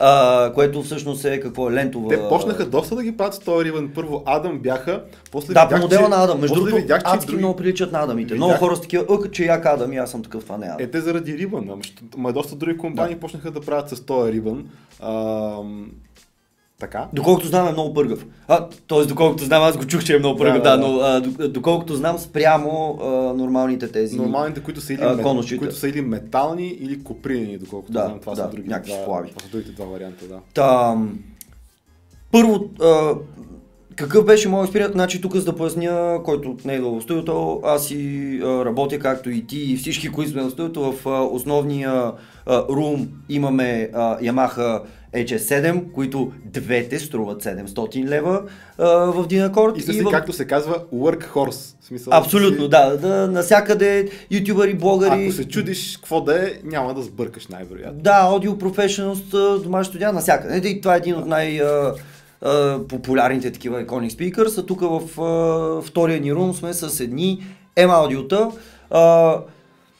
[0.00, 2.08] а, което всъщност е какво е лентова...
[2.08, 3.90] Те почнаха доста да ги правят с този ривен.
[3.94, 6.08] Първо Адам бяха, после Да, видях, по модела че...
[6.08, 6.40] на Адам.
[6.40, 7.38] Между другото, видях, че адски други...
[7.38, 8.34] много приличат на Адамите.
[8.34, 10.66] Видях- Много хора са такива, ък, че як Адам и аз съм такъв, това не
[10.66, 10.84] е Адам.
[10.86, 11.82] Е, те заради рибън, ама,
[12.18, 14.68] ама доста други компании почнаха да правят с този рибън.
[15.00, 15.90] Ам,
[16.82, 17.08] така.
[17.12, 18.26] Доколкото знам е много пъргав.
[18.48, 19.04] А, т.е.
[19.04, 21.94] доколкото знам, аз го чух, че е много пъргав, Да, да, да, но а, доколкото
[21.94, 24.16] знам спрямо а, нормалните тези.
[24.16, 25.58] Нормалните, които са, или А, конусчета.
[25.58, 28.18] които са или метални, или копринени, доколкото Да, знам.
[28.20, 29.28] Това да, са другите някакви два, сплави.
[29.28, 30.38] това са другите два варианта, да.
[30.54, 30.96] Та,
[32.32, 33.14] първо, а,
[33.96, 34.92] какъв беше моят експириенс?
[34.92, 37.96] Значи тук за да поясня, който не е в студиото, аз и
[38.44, 40.92] а, работя както и ти и всички, които сме в студиото.
[40.92, 42.12] В а, основния
[42.46, 44.80] а, рум имаме а, Yamaha
[45.14, 48.42] HS7, които двете струват 700 лева
[48.78, 49.78] а, в Динакорд.
[49.78, 50.10] И си, в...
[50.10, 51.76] както се казва, workhorse.
[51.80, 52.68] В смисъл, Абсолютно, си...
[52.68, 53.28] да, да.
[53.28, 55.22] Насякъде ютубъри, блогъри.
[55.24, 58.00] Ако се чудиш какво да е, няма да сбъркаш най-вероятно.
[58.00, 59.30] Да, аудио професионалност,
[59.62, 60.68] домашни студия, навсякъде.
[60.68, 61.94] И това е един от най- а,
[62.42, 64.58] а, популярните такива iconic speakers.
[64.58, 67.46] А тук в а, втория ни рум сме с едни
[67.76, 68.50] M аудиота.
[68.90, 69.36] А,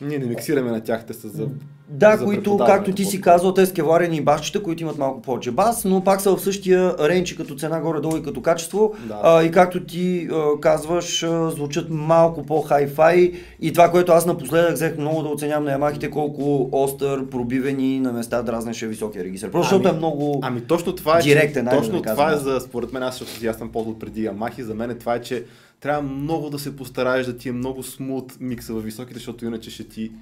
[0.01, 1.46] Ние не миксираме на тях, те са за...
[1.92, 5.50] да, за които, както ти си казал, те са кевларени басчета, които имат малко повече
[5.50, 8.94] бас, но пак са в същия рейндж като цена горе-долу и като качество.
[9.09, 9.20] Да.
[9.22, 13.33] А, и както ти а, казваш, а, звучат малко по-хай-фай.
[13.61, 18.12] И това, което аз напоследък взех много да оценявам на ямахите, колко остър, пробивени на
[18.12, 19.50] места дразнеше високия регистр.
[19.50, 20.40] Просто защото е много...
[20.42, 23.46] Ами точно това е, Директен, че, точно да това е за, според мен, аз защото
[23.46, 25.44] аз съм ползвал преди Ямахи, за мен това е, че
[25.81, 29.70] трябва много да се постараеш да ти е много смут микса във високите, защото иначе
[29.70, 30.12] ще ти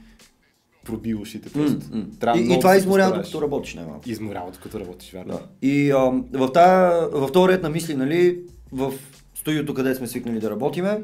[0.84, 1.78] проби ушите просто.
[1.92, 2.04] М.
[2.20, 4.10] Трябва и, много и това да е се изморява докато работиш най-малко.
[4.10, 5.32] Изморява, докато работиш, вярно.
[5.32, 5.68] Да.
[5.68, 5.96] И а,
[6.32, 8.38] в, тая, в този ред на мисли, нали,
[8.72, 8.92] в
[9.34, 11.02] студиото, къде сме свикнали да работиме,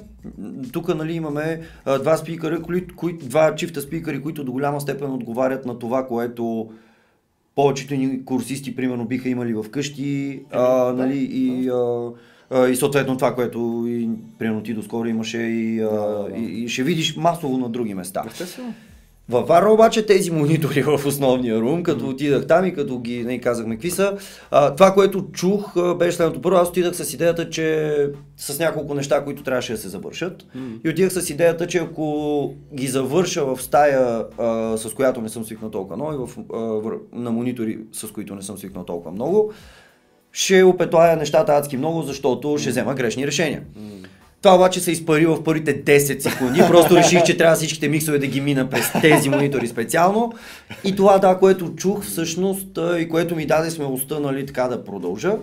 [0.72, 5.12] тук нали, имаме а, два спикъра, кои, кои, два чифта спикъри, които до голяма степен
[5.12, 6.70] отговарят на това, което
[7.54, 12.10] повечето ни курсисти, примерно, биха имали в къщи, а, нали, и, а,
[12.50, 14.08] а, и съответно това, което и,
[14.38, 16.38] примерно, ти доскоро имаше и, а, Да, да.
[16.38, 18.24] и, и ще видиш масово на други места.
[18.26, 18.74] Естествено.
[19.28, 23.40] Във Варна обаче тези монитори в основния рум, като отидах там и като ги не
[23.40, 24.16] казахме какви са,
[24.50, 26.40] а, това, което чух, а, беше следното.
[26.42, 27.94] Първо аз отидах с идеята, че
[28.36, 30.46] с няколко неща, които трябваше да се завършат.
[30.84, 35.44] И отидах с идеята, че ако ги завърша в стая, а, с която не съм
[35.44, 39.10] свикнал толкова много, и в, а, вър- на монитори, с които не съм свикнал толкова
[39.10, 39.52] много,
[40.32, 43.62] ще опетлая нещата адски много, защото ще взема грешни решения.
[44.42, 46.60] Това обаче се изпари в първите 10 секунди.
[46.68, 50.32] Просто реших, че трябва всичките миксове да ги мина през тези монитори специално.
[50.84, 55.36] И това, да, което чух всъщност и което ми даде смелостта, нали, така да продължа,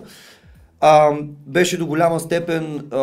[0.80, 1.10] а,
[1.46, 2.98] беше до голяма степен, а,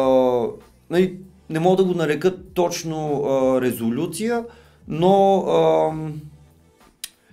[0.89, 1.15] нали,
[1.49, 4.43] не мога да го нарека точно а, резолюция,
[4.88, 5.91] но а,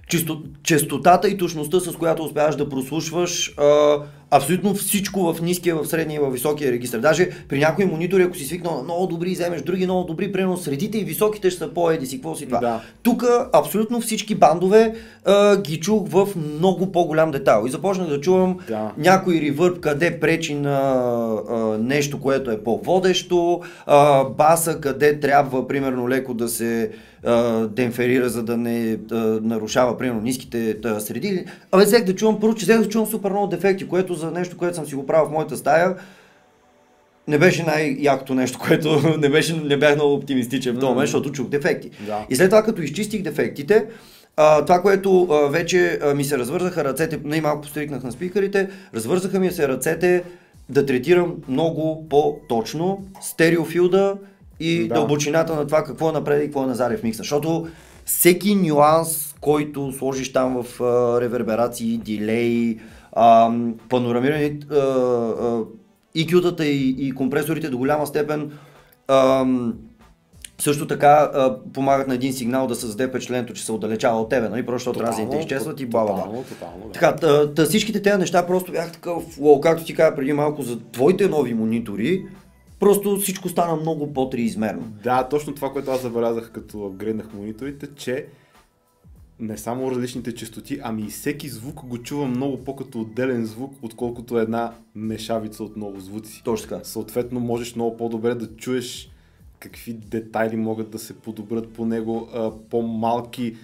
[0.08, 3.96] чисто, честотата и точността, с която успяваш да прослушваш а,
[4.30, 6.98] абсолютно всичко в ниския, в средния и в високия регистр.
[6.98, 10.56] Даже при някои монитори, ако си свикнал на много добри, вземеш други много добри, примерно
[10.56, 12.58] средите и високите ще са по-еди си, какво си това.
[12.58, 12.80] Да.
[13.02, 17.66] Тук абсолютно всички бандове а, ги чух в много по-голям детайл.
[17.66, 18.92] И започнах да чувам Да.
[18.98, 20.78] някой ревърб, къде пречи на
[21.50, 26.90] а, нещо, което е по-водещо, а, баса, къде трябва, примерно, леко да се
[27.24, 31.44] а, демферира, за да не а, нарушава, примерно, ниските а, среди.
[31.72, 34.56] Абе, взех да чувам, първо, че взех да чувам супер много дефекти, което за нещо,
[34.56, 35.96] което съм си го правил в моята стая,
[37.28, 41.32] не беше най-якото нещо, което не, беше, не бях много оптимистичен в този момент, защото
[41.32, 41.90] чух дефекти.
[42.06, 42.26] Да.
[42.30, 43.86] И след това, като изчистих дефектите,
[44.36, 49.40] а, това, което а, вече а, ми се развързаха ръцете, най-малко пострикнах на спикърите, развързаха
[49.40, 50.24] ми се ръцете
[50.68, 54.16] да третирам много по-точно стереофилда
[54.60, 54.94] и Да.
[54.94, 57.18] дълбочината на това какво е напред и какво е назад в микса.
[57.18, 57.68] Защото
[58.04, 62.78] всеки нюанс, който сложиш там в а, реверберации, дилей,
[63.18, 63.52] а,
[63.88, 65.64] панорамиране, а, а,
[66.16, 68.52] EQ-тата и, и компресорите до голяма степен
[69.08, 69.74] ам,
[70.58, 74.48] също така а, помагат на един сигнал да създаде впечатлението, че се отдалечава от тебе,
[74.48, 74.66] нали?
[74.66, 76.06] Просто защото разните изчезват и бла.
[76.06, 76.92] Тотално, тотално, да.
[76.92, 80.62] Така, та, та всичките тези неща просто бях такъв, уау, както ти каза преди малко
[80.62, 82.24] за твоите нови монитори,
[82.80, 84.82] просто всичко стана много по-триизмерно.
[85.04, 88.26] Да, точно това, което аз забелязах като апгрейднах мониторите, че
[89.40, 94.38] не само различните частоти, ами и всеки звук го чува много по-като отделен звук, отколкото
[94.38, 96.42] една мешавица от много звуци.
[96.44, 96.84] Точно така.
[96.84, 99.10] Съответно, можеш много по-добре да чуеш
[99.58, 102.28] какви детайли могат да се подобрят по него.
[102.34, 103.56] А, по-малки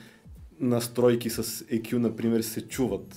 [0.61, 3.17] настройки с EQ, например, се чуват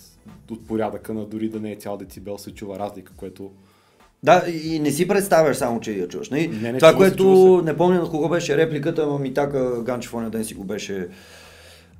[0.51, 3.51] от порядъка на дори да не е цял децибел, се чува разлика, което
[4.23, 6.29] Да, и не си представяш само, че я чуваш.
[6.29, 6.47] Нали?
[6.47, 7.65] Не, не, Това, чува се, което чува се.
[7.65, 11.07] не помня на кого беше репликата, ама ми така Ганчев оня ден си го беше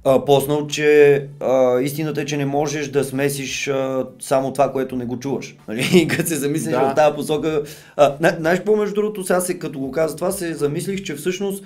[0.06, 4.96] а, поснал, че а, истината е, че не можеш да смесиш а, само това, което
[4.96, 5.56] не го чуваш.
[5.68, 6.08] Нали?
[6.08, 6.92] Като се замислиш Да.
[6.92, 7.62] в тази посока.
[8.40, 11.64] Знаеш какво между другото, сега се, като го каза това, се замислих, че всъщност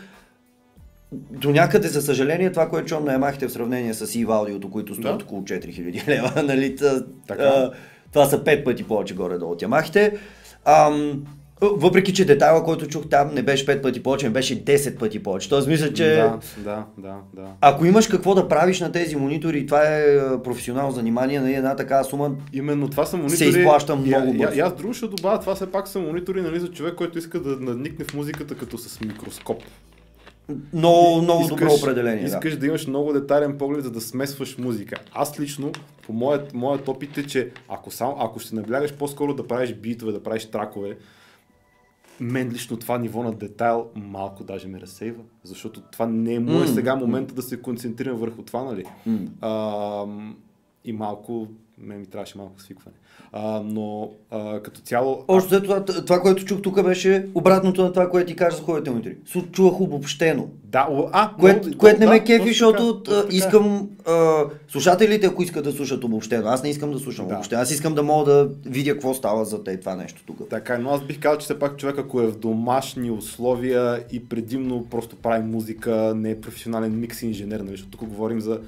[1.31, 4.95] до някъде, за съжаление, това, което чувам на Ямахите в сравнение с EVE аудиото, които
[4.95, 5.23] стоят Да.
[5.25, 7.43] около 4000 лева, нали, та, Така.
[7.43, 7.71] а,
[8.13, 10.17] това са пет пъти повече горе-долу от Ямахите.
[10.65, 11.23] Ам,
[11.61, 15.23] въпреки, че детайла, който чух там не беше 5 пъти повече, не беше 10 пъти
[15.23, 15.49] повече.
[15.49, 17.47] Тоест мисля, че Да, да, да, да.
[17.61, 21.75] ако имаш какво да правиш на тези монитори, това е а, професионално занимание, на една
[21.75, 23.37] такава сума, Именно това са монитори.
[23.37, 24.61] Се изплаща много бързо.
[24.61, 27.49] Аз друго ще добавя, това все пак са монитори нали, за човек, който иска да
[27.49, 29.57] надникне в музиката като с микроскоп.
[30.73, 32.25] много, много Искаш- добро определение.
[32.25, 32.65] Искаш да.
[32.67, 34.95] имаш много детайлен поглед, за да смесваш музика.
[35.13, 35.71] Аз лично,
[36.05, 40.11] по моят, моят опит е, че ако, сам, ако ще наблягаш по-скоро да правиш битове,
[40.11, 40.97] да правиш тракове,
[42.21, 46.51] мен лично това ниво на детайл малко даже ме разсейва, защото това не е му
[46.51, 48.83] е М, сега момента да се концентрирам върху това, нали?
[49.05, 49.19] М.
[49.41, 50.05] А,
[50.85, 51.47] и малко,
[51.83, 52.95] мен ми трябваше малко свикване.
[53.33, 55.23] А, но а, като цяло...
[55.27, 58.89] Още това, това, което чух тук беше обратното на това, което ти кажа за хубавите
[58.89, 59.17] монитори.
[59.27, 60.47] Су- Чувах обобщено.
[60.63, 64.43] Да, о, а, Което, много- което не да, ме кефи, точно защото така, искам а,
[64.67, 67.33] слушателите, ако искат да слушат обобщено, аз не искам да слушам Да.
[67.33, 70.49] обобщено, аз искам да мога да видя какво става за те това нещо тук.
[70.49, 74.25] Така, но аз бих казал, че все пак човек, ако е в домашни условия и
[74.25, 77.71] предимно просто прави музика, не е професионален микс инженер, нали?
[77.71, 78.59] защото тук говорим за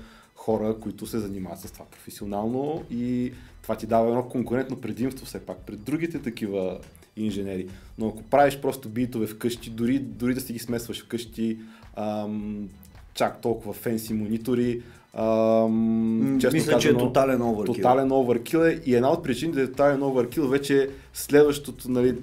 [0.46, 5.40] хора, които се занимават с това професионално и това ти дава едно конкурентно предимство все
[5.40, 6.80] пак пред другите такива
[7.18, 7.68] инженери.
[7.98, 11.58] Но ако правиш просто битове вкъщи, дори, дори да си ги смесваш вкъщи,
[11.96, 12.70] ам,
[13.14, 14.82] чак толкова фенси монитори.
[15.14, 17.74] Ам, честно Мисля, че е тотален оверкил.
[17.74, 22.18] Тотален оверкил е и една от причините да е тотален оверкил вече е следващото нали,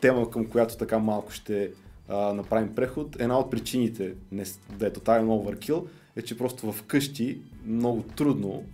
[0.00, 1.70] тема, към която така малко ще
[2.08, 3.16] а, направим преход.
[3.20, 4.44] Една от причините не,
[4.78, 5.86] да е тотален оверкил
[6.16, 8.64] е, че просто вкъщи много трудно,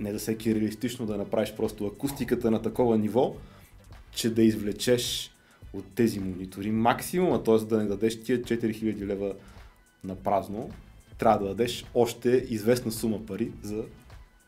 [0.00, 3.34] не да всеки е реалистично да направиш просто акустиката на такова ниво,
[4.10, 5.30] че да извлечеш
[5.72, 7.58] от тези монитори максимума, т.е.
[7.58, 9.32] да не дадеш тия 4000 лева
[10.04, 10.70] на празно,
[11.18, 13.82] трябва да дадеш още известна сума пари за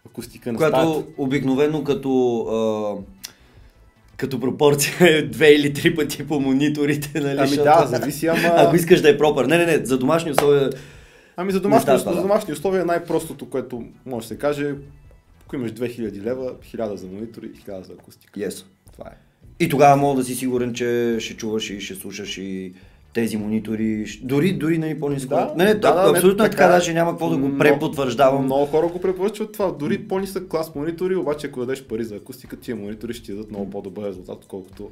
[0.07, 1.09] акустика на Която стаята.
[1.19, 3.25] обикновено като а,
[4.17, 7.39] като пропорция е две или три пъти по мониторите, нали?
[7.39, 8.55] Ами да, зависи, ама...
[8.57, 9.45] Ако искаш да е пропър.
[9.45, 10.71] Не, не, не, за домашни условия...
[11.37, 14.75] Ами за домашни, за домашни условия е най-простото, което може да се каже,
[15.47, 18.41] ако имаш 2000 лева, 1000 за монитори и 1000 за акустика.
[18.41, 18.65] Yes.
[18.93, 19.15] Това е.
[19.61, 22.73] И тогава мога да си сигурен, че ще чуваш и ще слушаш и
[23.15, 25.29] тези монитори, дори, дори нали, по-ниско.
[25.29, 28.45] Да, не, не, да, да, абсолютно не, е така, даже няма какво да го препотвърждавам.
[28.45, 29.73] Много хора го препоръчват това.
[29.73, 33.51] Дори по-нисък клас монитори, обаче ако дадеш пари за акустика, тия монитори ще ти дадат
[33.51, 34.91] много по-добър резултат, отколкото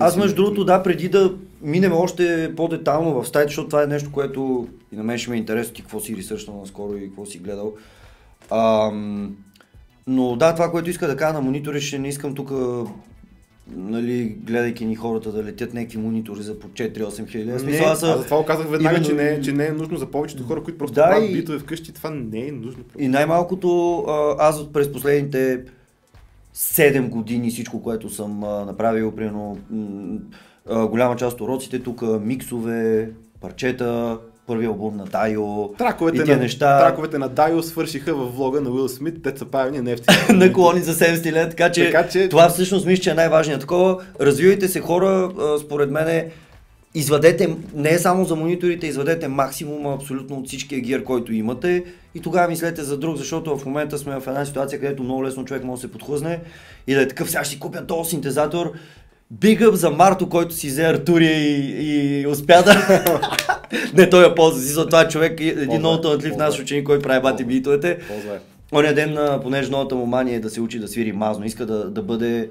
[0.00, 4.12] Аз между другото, да, преди да минем още по-детално в стаята, защото това е нещо,
[4.12, 7.26] което и на мен ще ме е интересно ти какво си ресърчнал наскоро и какво
[7.26, 7.72] си гледал.
[8.50, 9.36] Ам,
[10.06, 12.52] но да, това, което иска да кажа на монитори, ще не искам тук
[13.76, 17.66] нали, гледайки ни хората да летят някакви монитори за по 4-8 хиляди.
[17.66, 19.08] Не, аз за това казах веднага, именно...
[19.08, 21.32] че, не, е, че не е нужно за повечето хора, които просто да, правят и...
[21.32, 22.84] битове вкъщи, това не е нужно.
[22.98, 23.98] И най-малкото
[24.38, 25.64] аз през последните
[26.54, 29.58] 7 години всичко, което съм направил, примерно
[30.66, 36.78] голяма част от уроците тук, миксове, парчета, първия албум на Дайо траковете и на, неща.
[36.78, 40.06] Траковете на Дайо свършиха в влога на Уил Смит, те са правени нефти.
[40.32, 44.02] Наклони за 70 лет, така че, така че това всъщност мисля, че е най-важният такова.
[44.20, 45.30] Развивайте се хора,
[45.60, 46.30] според мен
[46.94, 51.84] извадете, не е само за мониторите, извадете максимума абсолютно от всичкия гир, който имате.
[52.14, 55.44] И тогава мислете за друг, защото в момента сме в една ситуация, където много лесно
[55.44, 56.40] човек може да се подхлъзне
[56.86, 58.72] и да е такъв, сега ще си купя този синтезатор,
[59.34, 63.04] Big up за Марто, който си взе Артурия и, и успя да...
[63.94, 67.22] не, той я ползва си, за това човек, един много талантлив наш ученик, който прави
[67.22, 67.98] бати битовете.
[68.72, 71.90] Оня ден, понеже новата му мания е да се учи да свири мазно, иска да,
[71.90, 72.48] да бъде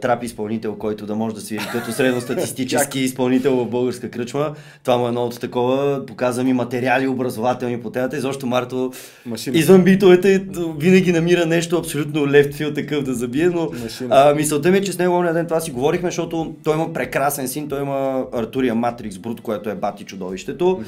[0.00, 4.54] трап изпълнител, който да може да свири като средностатистически изпълнител в българска кръчма.
[4.82, 6.06] Това му е едно от такова.
[6.06, 8.16] Показва ми материали образователни по темата.
[8.16, 8.92] Изобщо Марто
[9.26, 9.58] Машина.
[9.58, 10.46] извън битовете
[10.78, 13.70] винаги намира нещо абсолютно лефтфил такъв да забие, но
[14.10, 17.48] а, мисълта ми е, че с него ден това си говорихме, защото той има прекрасен
[17.48, 20.82] син, той има Артурия Матрикс Брут, което е бати чудовището.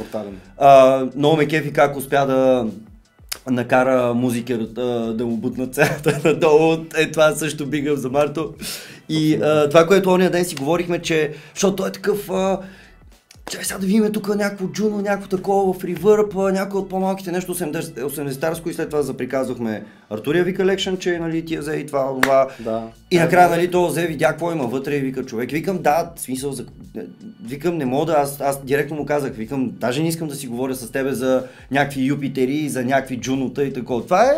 [0.59, 2.67] А, много ме кефи как успя да
[3.51, 6.77] накара музикер да, да му бутнат цената надолу.
[6.97, 8.55] Е, това също бига за Марто.
[9.09, 12.59] И а, това, което ония ден си говорихме, че, защото той е такъв, а,
[13.51, 17.55] Чай сега да видим тук някакво джуно, някакво такова в ревърп, някои от по-малките нещо
[17.55, 22.49] 80-тарско и след това заприказвахме Артурия вика лекшен, че нали, ти взе и това, това.
[22.61, 22.83] Да.
[23.11, 25.51] И накрая нали, то взе, видя какво има вътре и вика човек.
[25.51, 26.67] Викам да, смисъл, за...
[27.45, 30.47] викам не мога да, аз, аз директно му казах, викам, даже не искам да си
[30.47, 34.05] говоря с тебе за някакви юпитери, за някакви джунота и такова.
[34.05, 34.37] Това е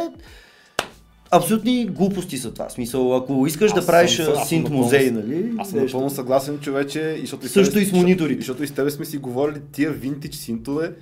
[1.31, 2.69] абсолютни глупости са това.
[2.71, 5.53] Смисъл, ако искаш аз да правиш съм, синт музей, нали?
[5.59, 7.17] Аз съм напълно съгласен, човече.
[7.19, 8.41] И защото Също и с мониторите.
[8.41, 10.93] Защото, и с тебе сме си говорили тия винтич синтове,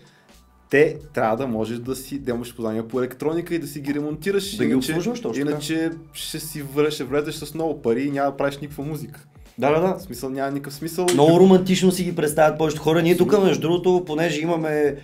[0.70, 3.94] те трябва да можеш да си да имаш познания по електроника и да си ги
[3.94, 4.56] ремонтираш.
[4.56, 5.40] Да иначе, ги обслужваш точно.
[5.40, 9.26] Иначе ще си върш, ще влезеш с много пари и няма да правиш никаква музика.
[9.58, 9.94] Да, да, да.
[9.98, 11.06] В смисъл няма никакъв смисъл.
[11.14, 13.02] Много романтично си ги представят повечето хора.
[13.02, 14.96] Ние тук, между другото, понеже имаме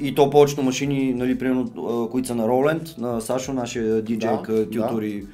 [0.00, 4.70] и то повечето машини, нали, примерно, които са на Роленд, на Сашо, нашия диджей, да,
[4.70, 5.24] тютор и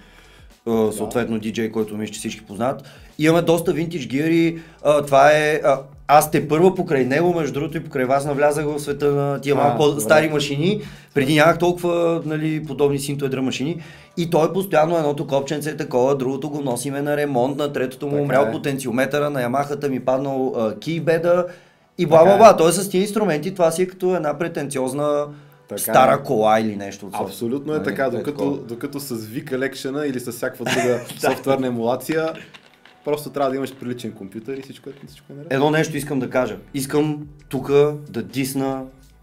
[0.66, 0.92] да.
[0.92, 2.82] съответно диджей, който мисля, че всички познат.
[3.18, 4.59] Имаме доста винтиж гири,
[5.07, 5.61] това е,
[6.09, 9.55] аз те първа покрай него, между другото и покрай вас навлязах в света на тия
[9.55, 10.80] малко стари машини.
[11.14, 13.82] Преди нямах толкова нали, подобни синтоедра машини.
[14.16, 18.22] И той постоянно едното копченце е такова, другото го носиме на ремонт, на третото му
[18.22, 18.51] умрял е.
[18.51, 21.47] потенциометъра, на ямахата ми паднал кейбеда
[21.99, 22.51] и бла бла бла.
[22.51, 22.57] Е.
[22.57, 25.26] Тоест с тези инструменти това си е като една претенциозна
[25.68, 26.24] така стара е.
[26.24, 27.11] кола или нещо.
[27.12, 32.32] Абсолютно е нали, така, докато, докато с Лекшена или с всякаква друга софтуерна емулация,
[33.05, 35.53] просто трябва да имаш приличен компютър и всичко, е- всичко е наред.
[35.53, 36.57] Едно нещо искам да кажа.
[36.74, 37.70] Искам тук
[38.11, 38.82] да дисна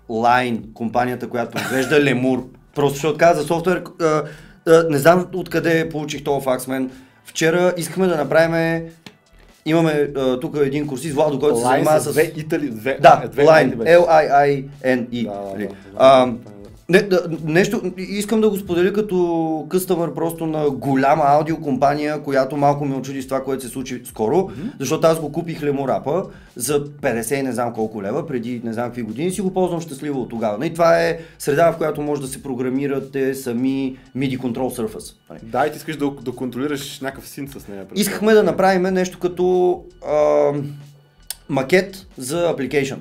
[0.10, 2.50] Line, компанията, която произвежда Лемур.
[2.76, 3.84] Просто ще отказа за софтуер.
[4.02, 4.24] А,
[4.68, 6.92] а, не знам откъде получих този факс, мен.
[7.26, 8.84] Вчера искаме да направим
[9.66, 12.12] Имаме uh, тук един курсист, Владо, който се занимава с...
[12.12, 15.30] Две Итали, две, да, две Line, L-I-I-N-E.
[16.90, 22.86] Не, да, нещо, искам да го споделя като къстъмър просто на голяма аудиокомпания, която малко
[22.86, 24.72] ме очуди с това, което се случи скоро, mm-hmm.
[24.80, 26.26] защото аз го купих леморапа
[26.56, 30.22] за 50 не знам колко лева, преди не знам какви години, си го ползвам щастливо
[30.22, 30.66] от тогава.
[30.66, 35.16] И това е среда, в която може да се програмирате сами MIDI Control Surface.
[35.44, 37.86] Да, и ти искаш да, да контролираш някакъв син с нея.
[37.96, 40.52] Искахме да направим нещо като а,
[41.50, 42.98] макет за application.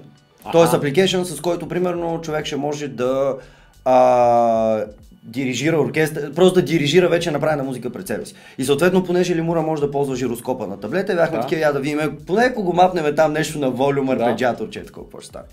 [0.53, 3.37] Тоест application, с който примерно човек ще може да
[3.85, 4.85] а,
[5.23, 8.35] дирижира оркестър, просто да дирижира вече направена музика пред себе си.
[8.59, 11.43] И съответно, понеже Лимура може да ползва жироскопа на таблета, бяхме да.
[11.43, 15.21] такива, я да видим, поне ако го мапнем там нещо на волюм, арпеджиатор, че какво
[15.21, 15.45] ще стане.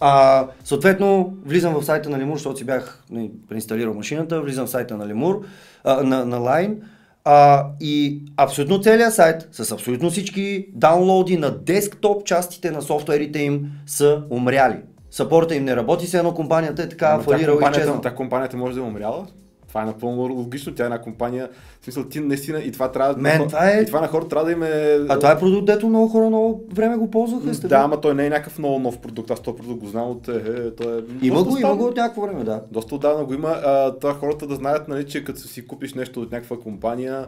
[0.00, 4.70] А, съответно, влизам в сайта на Лемур, защото си бях не, преинсталирал машината, влизам в
[4.70, 5.44] сайта на Лемур,
[5.84, 6.76] а, на, на Line,
[7.24, 13.72] а, и абсолютно целият сайт, с абсолютно всички даунлоди на десктоп частите на софтуерите им
[13.86, 14.76] са умряли.
[15.10, 18.00] Сапорта им не работи, се едно компанията е така фалирала и честно.
[18.00, 19.26] Тя компанията може да е умряла?
[19.68, 20.74] Това е напълно логично.
[20.74, 21.48] Тя е една компания.
[21.80, 23.80] В смисъл, ти наистина и това трябва Мен, това е...
[23.80, 24.98] И това на хората трябва да им е.
[25.08, 27.54] А това е продукт, дето много хора много време го ползваха.
[27.54, 29.30] Сте, да, ама той не е някакъв много нов продукт.
[29.30, 30.28] Аз този продукт го знам от.
[30.28, 32.62] Е, е, той е има го, има го от някакво време, да.
[32.70, 33.48] Доста отдавна го има.
[33.48, 37.26] А, това хората да знаят, нали, че като си купиш нещо от някаква компания,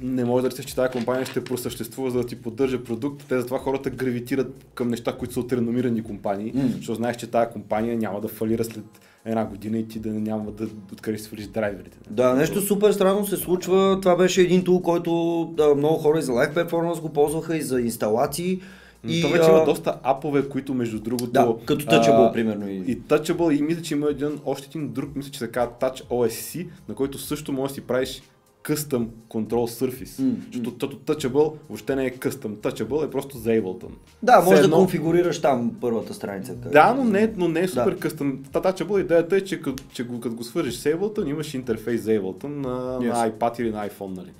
[0.00, 3.24] не може да речеш, че тази компания ще просъществува, за да ти поддържа продукт.
[3.28, 6.76] Те затова хората гравитират към неща, които са от реномирани компании, mm.
[6.76, 8.84] защото знаеш, че тази компания няма да фалира след
[9.24, 11.98] една година и ти да няма да откъде си свалиш драйверите.
[12.10, 13.98] Да, нещо супер странно се случва.
[14.02, 17.62] Това беше един тул, който да, много хора и за Live Performance го ползваха и
[17.62, 18.60] за инсталации.
[19.08, 21.30] И, то вече има доста апове, които между другото...
[21.30, 22.68] Да, като Touchable, а, примерно.
[22.68, 22.76] И...
[22.76, 26.04] и Touchable, и мисля, че има един, още един друг, мисля, че се казва Touch
[26.04, 28.22] OSC, на който също можеш да си правиш
[28.64, 30.22] custom control surface.
[30.22, 32.56] Mm, защото Touchable въобще не е custom.
[32.56, 33.90] Touchable е просто за Ableton.
[34.22, 34.76] Да, може едно...
[34.76, 36.54] да конфигурираш там първата страница.
[36.54, 38.10] Да, но не, но не е супер да.
[38.10, 38.38] custom.
[38.48, 39.60] Touchable идеята е, че,
[39.92, 43.08] че го, като го свържиш с Ableton, имаш интерфейс за Ableton на, yes.
[43.08, 44.16] на iPad или на iPhone.
[44.16, 44.32] Нали.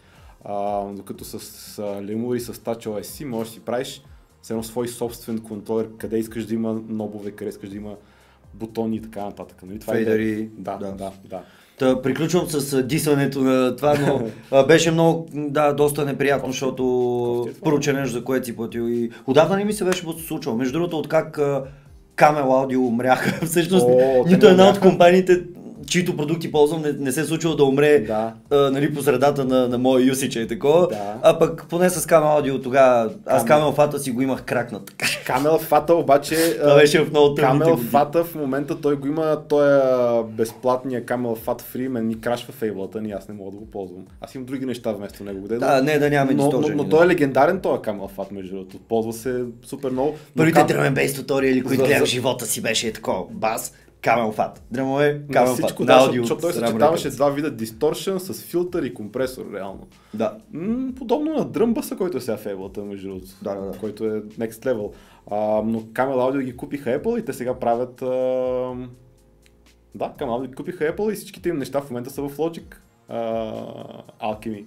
[0.44, 4.02] А, докато с, с Lemur и с TouchOS можеш да си правиш
[4.42, 7.96] с едно свой собствен контролер, къде искаш да има нобове, къде искаш да има
[8.54, 9.62] бутони и така нататък.
[9.62, 9.78] Нали?
[9.78, 10.40] Това Фейдери.
[10.40, 11.12] Е, да, да, да.
[11.24, 11.42] да.
[11.78, 18.12] Та, приключвам с дисването на това, но беше много, да, доста неприятно, защото поруча нещо,
[18.12, 18.88] за което си платил.
[18.88, 20.58] И отдавна не ми се беше случвало.
[20.58, 21.40] Между другото, откак
[22.16, 23.86] Камел Аудио умряха, всъщност.
[23.88, 25.42] О, нито една от компаниите
[25.86, 28.32] чието продукти ползвам, не, не се е случило да умре да.
[28.50, 30.88] а, нали, по средата на, на моя юсича и такова.
[30.88, 31.14] Да.
[31.22, 34.90] А пък поне с Камел Аудио тогава, аз Камел Фата си го имах кракнат.
[35.26, 36.36] Камел Фата обаче...
[36.60, 39.82] Това беше в много Камел Фата в момента той го има, той е
[40.24, 44.04] безплатния Камел Фат Фри, мен ми крашва фейблата ни, аз не мога да го ползвам.
[44.20, 45.48] Аз имам други неща вместо него.
[45.48, 48.54] Де, да, не, да нямаме но, но, но, той е легендарен този Камел Фат, между
[48.54, 48.78] другото.
[48.88, 50.14] Ползва се супер много.
[50.36, 50.68] Първите кам...
[50.68, 53.24] дrum and туториали, които гледам живота си беше такова.
[53.30, 53.72] Бас,
[54.03, 54.62] Камел фат.
[54.70, 55.74] Дремове, камел фат.
[55.80, 59.86] Да, аудио, защото той съчетаваше два вида дисторшн с филтър и компресор, реално.
[60.14, 60.38] Да.
[60.53, 63.26] М- подобно на дръмбаса, който е сега в Apple, между другото.
[63.42, 63.78] Да, да, да.
[63.78, 64.92] Който е next level.
[65.30, 68.03] А, но Camel Audio ги купиха Apple и те сега правят...
[68.03, 68.07] А...
[69.94, 72.74] Да, Camel Audio ги купиха Apple и всичките им неща в момента са в Logic.
[73.09, 73.18] А,
[74.22, 74.64] Alchemy.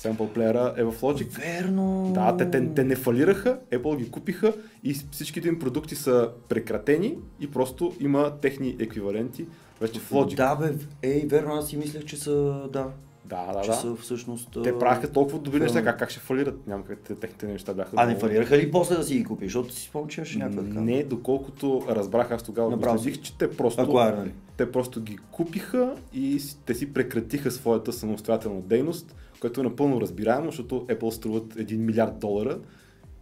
[0.00, 1.26] Sample плеера е в Logic.
[1.26, 2.10] Верно.
[2.14, 4.52] Да, те, те, те не фалираха, Apple ги купиха
[4.84, 9.46] и всичките им продукти са прекратени и просто има техни еквиваленти
[9.80, 10.34] вече в Logic.
[10.34, 12.86] Да, бе, ей, верно, аз си мислех, че са, да.
[13.24, 13.76] Да, да, че да.
[13.76, 14.58] са всъщност...
[14.64, 16.66] Те правиха толкова добри неща, как, как ще фалират?
[16.66, 17.90] Няма как техните неща бяха.
[17.96, 19.46] А не фалираха ли после да си ги купиш?
[19.46, 20.80] Защото си спомням, че някаква така.
[20.80, 24.32] Не, доколкото разбрах аз тогава, Направо че те просто, Акуар, нали?
[24.56, 30.46] те просто ги купиха и те си прекратиха своята самостоятелна дейност което е напълно разбираемо,
[30.46, 32.58] защото Apple струват 1 милиард долара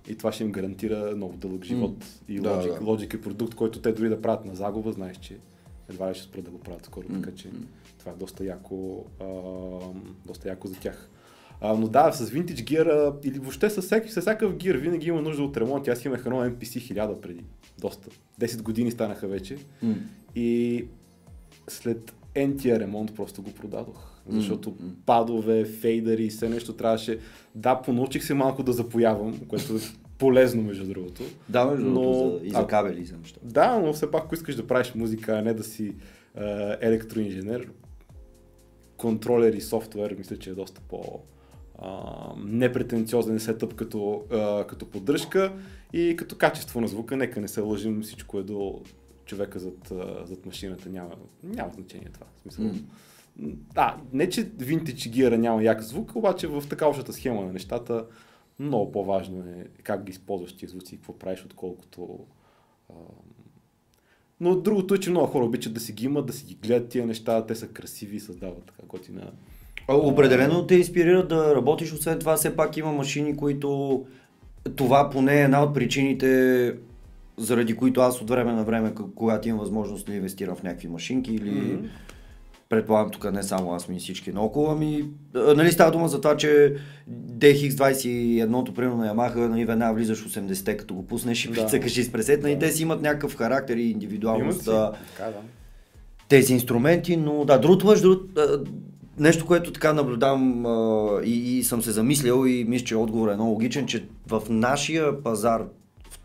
[0.09, 2.05] и това ще им гарантира много дълъг живот.
[2.05, 2.23] Mm.
[2.29, 2.85] И да, Logic, да.
[2.85, 5.37] Logic е продукт, който те дори да правят на загуба, знаеш, че
[5.89, 7.21] едва ли ще спрат да го правят скоро, mm.
[7.21, 7.51] така че
[7.99, 9.27] това е доста яко, а,
[10.27, 11.11] доста яко за тях.
[11.61, 15.23] А, но да, с Vintage Gear или въобще с, всеки, с всякакъв гир винаги има
[15.23, 15.89] нужда от ремонт.
[15.89, 17.45] Аз имах едно MPC 1000 преди.
[17.79, 18.11] Доста.
[18.41, 19.57] 10 години станаха вече.
[19.85, 19.97] Mm.
[20.35, 20.85] И
[21.69, 24.23] след ентия ремонт просто го продадох.
[24.29, 24.93] Защото mm-hmm.
[25.07, 27.19] падове, фейдери и все нещо трябваше.
[27.55, 29.79] Да, понаучих се малко да запоявам, което е
[30.19, 31.23] полезно, между другото.
[31.49, 32.03] Да, между но...
[32.03, 33.41] другото, и за кабели и за неща.
[33.43, 37.69] Да, но все пак, ако искаш да правиш музика, а не да си е, електроинженер,
[38.97, 41.21] контролер и софтуер, мисля, че е доста по
[42.45, 45.53] непретенциозен сетъп като, а, като поддръжка
[45.93, 47.17] и като качество на звука.
[47.17, 48.81] Нека не се лъжим, всичко е до
[49.29, 49.93] човека зад,
[50.25, 50.89] зад машината.
[50.89, 51.11] Няма,
[51.43, 52.27] няма значение това.
[52.37, 52.83] В смисъл, mm.
[53.75, 58.07] Да, не че винтич гира няма як звук, обаче в така общата схема на нещата
[58.59, 62.19] много по-важно е как ги използваш тези звуци и какво правиш, отколкото
[62.91, 62.95] а,
[64.41, 66.89] Но другото е, че много хора обичат да си ги имат, да си ги гледат
[66.89, 69.33] тия неща, те са красиви и създават така готина.
[69.89, 74.07] Определено те инспирира да работиш, освен това все пак има машини, които
[74.77, 76.75] това поне е една от причините,
[77.39, 81.35] заради които аз от време на време, когато имам възможност да инвестирам в някакви машинки
[81.35, 81.87] или Мгм.
[82.69, 86.37] предполагам тук не само аз, ми и всички наоколо, ами нали става дума за това,
[86.37, 86.75] че
[87.39, 91.55] DX21-то, примерно на Yamaha, нали, веднага влизаш в 80-те, като го пуснеш и Да.
[91.55, 92.59] прицъкаш и с пресетна и Да.
[92.67, 94.65] те си имат някакъв характер и индивидуалност.
[94.65, 95.33] Така, да.
[96.29, 98.59] тези инструменти, но да, другото между другото, а,
[99.19, 103.37] нещо, което така наблюдавам а, и, и съм се замислял и мисля, че отговорът е
[103.37, 105.63] много логичен, че в нашия пазар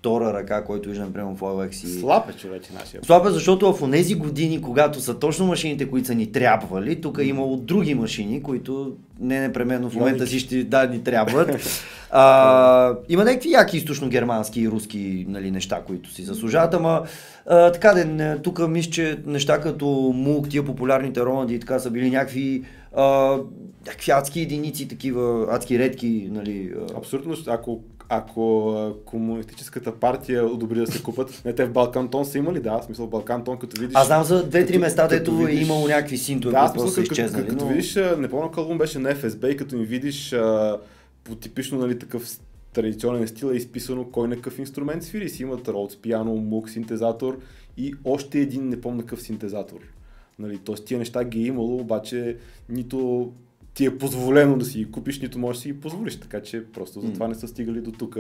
[0.04, 2.00] втора ръка, който виждам прямо в OLX и...
[2.00, 3.02] Слаб е човече нашия.
[3.04, 7.18] Слаб е, защото в тези години, когато са точно машините, които са ни трябвали, тук
[7.22, 11.50] е имало други машини, които не непременно в момента си ще да ни трябват.
[12.16, 17.04] А, има някакви яки източно-германски и руски нали, неща, които си заслужават, ама
[17.46, 19.86] а, така де, тук мисля, че неща като
[20.16, 22.64] МУК, тия популярните Ронalди и така са били някакви,
[22.96, 23.38] а,
[23.88, 26.74] някакви адски единици, такива адски редки, нали.
[26.78, 26.98] а.
[26.98, 28.76] Абсолютно, ако, ако
[29.06, 33.08] комунистическата партия одобри да се купат, не те в Балкантон са имали, да, в смисъл
[33.08, 33.96] Балкантон, като видиш...
[33.96, 36.90] Аз знам за две-три като- места, като дето е видиш- имало някакви синтове, Да, които
[36.90, 37.44] са като, изчезнали.
[37.44, 37.72] като, като но...
[37.72, 40.78] видиш, а, не помня албум беше на FSB и като ми видиш а,
[41.24, 42.28] по типично нали, такъв
[42.74, 45.30] традиционен стил е изписано кой на какъв инструмент свири.
[45.30, 47.38] Си имат Rhodes, пиано, мук, синтезатор
[47.78, 49.78] и още един не помня какъв синтезатор.
[50.40, 52.38] Нали, Тоест тия неща ги е имало, обаче
[52.70, 53.32] нито
[53.74, 56.20] ти е позволено да си ги купиш, нито можеш да си ги позволиш.
[56.20, 58.18] Така че просто затова не са стигали до тук.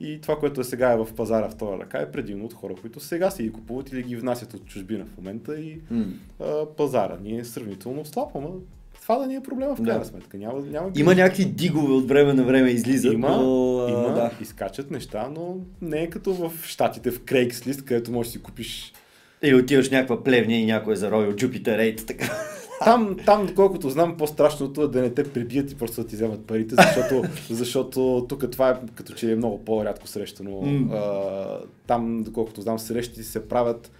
[0.00, 3.00] И това, което е сега е в пазара втора ръка, е предимно от хора, които
[3.00, 6.04] сега си ги купуват или ги внасят от чужбина в момента и М.
[6.40, 8.48] а, пазара ни е сравнително слаб, ама
[9.02, 10.04] това да ни е проблема в крайна Да.
[10.06, 10.36] сметка.
[10.36, 13.78] Няма, няма Има някакви дигове от време на време излизат, има, но...
[13.78, 14.30] а, има да.
[14.40, 18.92] изкачат неща, но не е като в Штатите в Craigslist, където можеш да си купиш
[19.42, 22.30] Или отиваш някаква плевня и някой е заровил Jupiter 8, така.
[22.84, 26.46] Там, там, доколкото знам, по-страшното е да не те прибият и просто да ти вземат
[26.46, 30.60] парите, защото, защото тук това е като че е много по-рядко срещано.
[30.62, 30.94] М.
[30.94, 33.90] А, там, доколкото знам, срещи се правят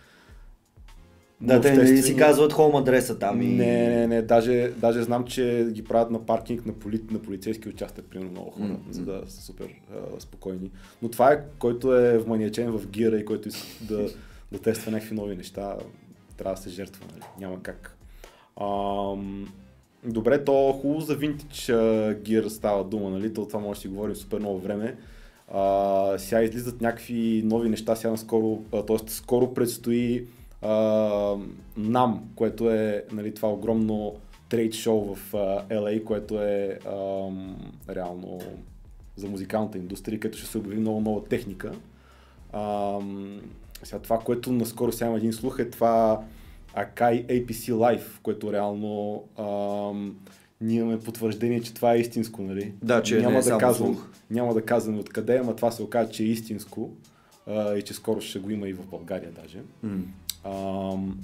[1.40, 3.46] Да, те не си казват хоум адреса там и...
[3.46, 7.68] Не, не, не, даже, даже знам, че ги правят на паркинг на, поли, на полицейски
[7.68, 10.70] участък, примерно много хора, М, за да са супер а, спокойни.
[11.02, 14.08] Но това е, който е вманиачен в гира и който иска да,
[14.52, 15.76] да тества някакви нови неща,
[16.36, 17.24] трябва да се жертва, нали?
[17.38, 17.96] няма как.
[18.60, 19.52] Ам,
[20.04, 21.72] добре, то хубаво за винтич
[22.22, 23.34] гир става дума, нали?
[23.34, 24.96] То това може да си говорим супер много време.
[25.54, 28.96] А, сега излизат някакви нови неща, сега наскоро, т.е.
[29.06, 30.26] скоро предстои
[30.62, 30.70] а,
[31.78, 34.14] NAM, което е нали, това огромно
[34.48, 37.56] трейд шоу в а, LA, което е ам,
[37.90, 38.40] реално
[39.16, 41.72] за музикалната индустрия, където ще се обяви много нова техника.
[42.52, 43.40] Ам,
[43.82, 46.20] сега това, което наскоро сега има един слух е това
[46.76, 50.16] Akai APC Live, което реално ам,
[50.60, 52.72] ние имаме потвърждение, че това е истинско, нали?
[52.82, 54.06] Да, че не е да казвам, слух.
[54.30, 56.90] няма да казваме откъде, ама това се оказа, че е истинско
[57.46, 59.58] а, и че скоро ще го има и в България даже.
[59.82, 60.02] М.
[60.44, 61.18] Ам,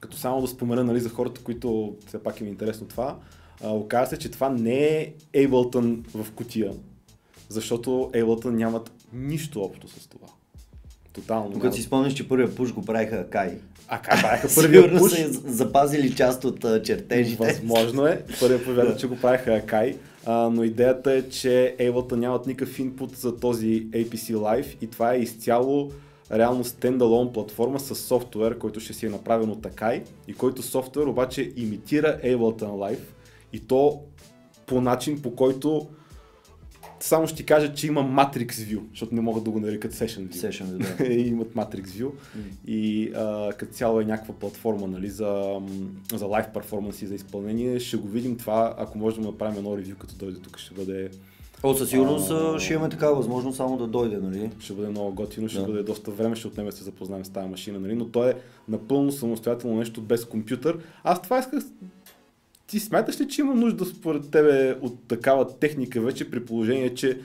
[0.00, 3.18] като само да спомена нали, за хората, които все пак им е интересно това,
[3.64, 6.72] а, оказа се, че това не е Ableton в кутия,
[7.48, 10.28] защото Ableton нямат нищо общо с това.
[11.12, 11.56] Тотално.
[11.56, 11.74] Нямат.
[11.74, 13.58] си спомняш, че първия пуш го правиха Кай.
[13.88, 15.12] А как правиха първия Сигурно пуш?
[15.12, 17.44] са запазили част от а, чертежите.
[17.46, 18.22] Възможно е.
[18.40, 23.16] Първият повярва, че го правиха Akai, а, но идеята е, че Ableton нямат никакъв инпут
[23.16, 25.90] за този APC Live и това е изцяло
[26.32, 31.06] реално стендалон платформа с софтуер, който ще си е направен от Akai и който софтуер
[31.06, 33.04] обаче имитира Ableton Live
[33.52, 34.00] и то
[34.66, 35.86] по начин, по който
[37.00, 40.28] само ще ти кажа, че има Matrix View, защото не могат да го нарекат Session
[40.28, 40.50] View.
[40.50, 40.64] Session,
[40.98, 41.04] да.
[41.06, 42.10] И имат Matrix View
[42.66, 45.60] и а, като цяло е някаква платформа нали, за,
[46.14, 47.80] за лайв перформанс и за изпълнение.
[47.80, 51.10] Ще го видим това, ако можем да направим едно ревю, като дойде тук, ще бъде,
[51.62, 52.58] О, със сигурност А.
[52.60, 54.50] ще имаме такава възможност само да дойде, нали?
[54.58, 55.66] ще бъде много готино, ще Да.
[55.66, 57.94] бъде доста време, ще отнеме да се запознаем с тази машина, нали?
[57.94, 58.34] но то е
[58.68, 60.78] напълно самостоятелно нещо без компютър.
[61.04, 61.62] Аз това исках
[62.66, 67.20] ти смяташ ли, че има нужда според тебе от такава техника вече при положение, че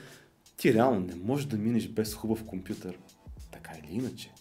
[0.57, 2.97] ти реално не можеш да минеш без хубав компютър?
[3.51, 4.31] Така или иначе.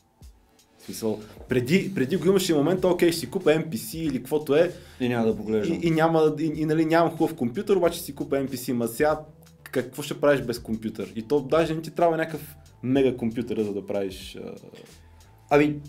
[0.78, 4.72] В смисъл, преди, преди го имаше момент, окей, ще си купа MPC или каквото е
[5.00, 5.76] И няма да поглеждам.
[5.76, 8.72] и, и, няма, и, и нали, нямам хубав компютър, обаче си купа MPC.
[8.72, 9.20] Ма сега
[9.62, 11.12] какво ще правиш без компютър?
[11.16, 14.38] И то даже не ти трябва някакъв мега компютър, за да правиш...
[14.44, 14.54] А...
[15.50, 15.80] Ами,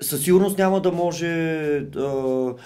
[0.00, 1.26] със сигурност няма да може...
[1.96, 2.12] А...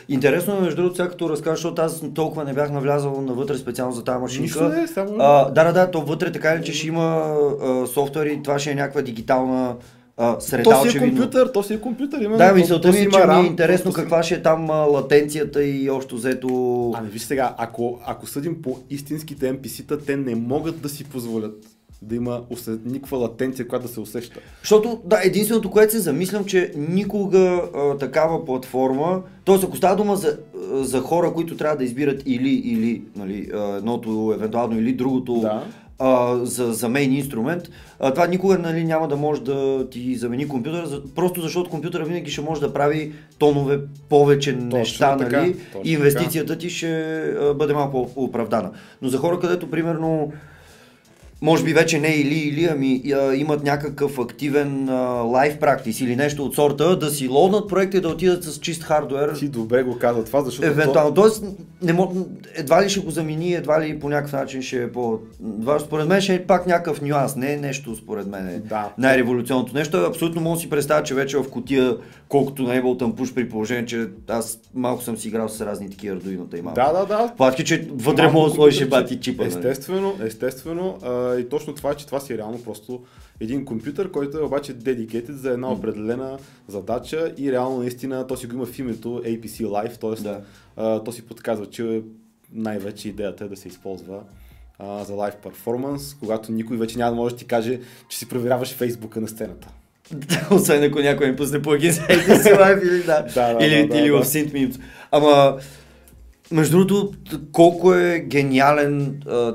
[0.08, 3.92] Интересно е, между другото, сега като разкажеш, защото аз толкова не бях навлязал навътре специално
[3.92, 4.68] за тази машинка.
[4.68, 5.16] Не е, само...
[5.18, 8.58] А, да, да, да, то вътре така или че ще има а, софтуер и това
[8.58, 9.76] ще е някаква дигитална
[10.16, 11.08] а, среда, То си е очевидно.
[11.08, 12.18] компютър, то си е компютър.
[12.18, 14.70] Именно, Да, мисълта ми е, че ми RAM, е интересно си- каква ще е там
[14.70, 16.48] а, латенцията и общо взето...
[16.96, 21.54] Ами виж сега, ако, ако съдим по истинските NPC-та, те не могат да си позволят
[22.02, 24.40] да има усе- никаква латенция, която да се усеща.
[24.60, 27.38] Защото, да, единственото, което се замислям, че никога
[27.74, 29.56] а, такава платформа, т.е.
[29.64, 30.38] ако става дума за,
[30.72, 35.40] а, за хора, които трябва да избират или, или, нали, а, едното евентуално или другото
[35.40, 35.64] Да.
[35.98, 37.62] а, за, за мейн инструмент,
[38.00, 42.04] а, това никога нали, няма да може да ти замени компютъра, за, просто защото компютъра
[42.04, 46.90] винаги ще може да прави тонове повече неща, така, нали, точно и инвестицията ти ще
[47.40, 48.70] а, бъде малко оправдана.
[49.02, 50.32] Но за хора, където примерно
[51.42, 54.88] може би вече не или или, ами а, имат някакъв активен
[55.30, 58.82] лайф практис или нещо от сорта, да си лоднат проекта и да отидат с чист
[58.82, 59.34] хардуер.
[59.38, 61.14] Ти добре го каза това, защото Евентуално.
[61.14, 61.44] Тоест,
[61.82, 62.12] не мог,
[62.54, 65.18] едва ли ще го замени, едва ли по някакъв начин ще е по...
[65.60, 68.88] Това, според мен ще е пак някакъв нюанс, не е нещо според мен е Да.
[68.98, 69.96] най-революционното нещо.
[69.96, 71.96] Абсолютно мога да си представя, че вече в котия,
[72.28, 76.16] колкото на Ableton Push при положение, че аз малко съм си играл с разни такива
[76.16, 76.74] ардуинота и малко.
[76.74, 77.34] Да, да, да.
[77.36, 79.44] Платки, че вътре Малко мога да сложиш бати чипа.
[79.44, 79.54] нали?
[79.54, 80.98] Естествено, естествено.
[81.02, 83.02] А, и точно това е, че това си е реално просто
[83.40, 88.46] един компютър, който е обаче dedicated за една определена задача и реално наистина то си
[88.46, 90.22] го има в името APC Live, т.е.
[90.22, 90.40] Да.
[90.76, 92.02] а, то си подказва, че
[92.52, 94.20] най-вече идеята е да се използва
[94.78, 98.28] а, за лайв перформанс, когато никой вече няма да може да ти каже, че си
[98.28, 99.68] проверяваш фейсбука на сцената.
[100.50, 103.26] Освен ако някой ми пусне плагин за APC Live или да.
[103.34, 104.24] Да, да, или, да, или да, в да.
[104.24, 104.80] SynthMemes.
[105.10, 105.58] Ама,
[106.50, 107.12] между другото,
[107.52, 109.54] колко е гениален а,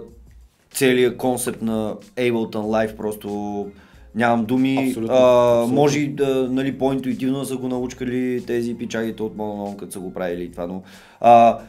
[0.71, 3.67] целият концепт на Ableton Live, просто
[4.15, 4.87] нямам думи.
[4.87, 5.75] Абсолютно, а, абсолютно.
[5.75, 10.13] може да, нали, по-интуитивно да са го научкали тези пичагите от Mononon, като са го
[10.13, 10.83] правили това, но
[11.21, 11.59] а,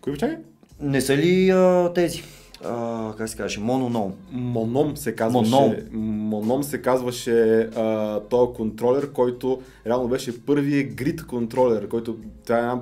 [0.00, 0.36] Кой чакай?
[0.80, 2.22] не са ли а, тези,
[2.64, 4.10] а, как се казваше, Mononon?
[4.30, 5.50] Моном се казваше.
[5.50, 5.74] Моном.
[6.28, 12.60] Моном се казваше а, този контролер, който реално беше първият грид контролер, който това е
[12.60, 12.80] една...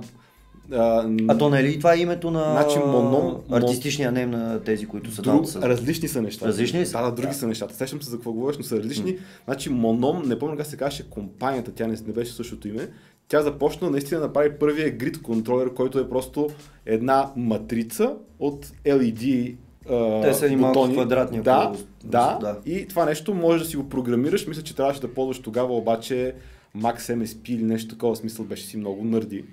[0.73, 4.61] А, А то не е ли това е името на Значи, Monom- артистичния нейм на
[4.61, 5.63] тези, които са Друг, там?
[5.63, 6.49] различни са нещата.
[6.49, 6.93] Различни ли са?
[6.93, 7.35] Да, да, други Да.
[7.35, 7.75] са нещата.
[7.75, 9.17] Сещам се за какво говориш, но са различни.
[9.45, 12.89] Значи Моном, не помня как се казваше компанията, тя не, не беше същото име.
[13.29, 16.49] Тя започна наистина да прави първия грид контролер, който е просто
[16.87, 19.57] една матрица от LED
[19.91, 21.73] а, Те са ни малко квадратни, Да,
[22.05, 22.59] да, да.
[22.67, 24.47] И това нещо може да си го програмираш.
[24.47, 26.35] Мисля, че трябваше да ползваш тогава обаче
[26.77, 29.45] Max MSP или нещо такова смисъл, беше си много нърди.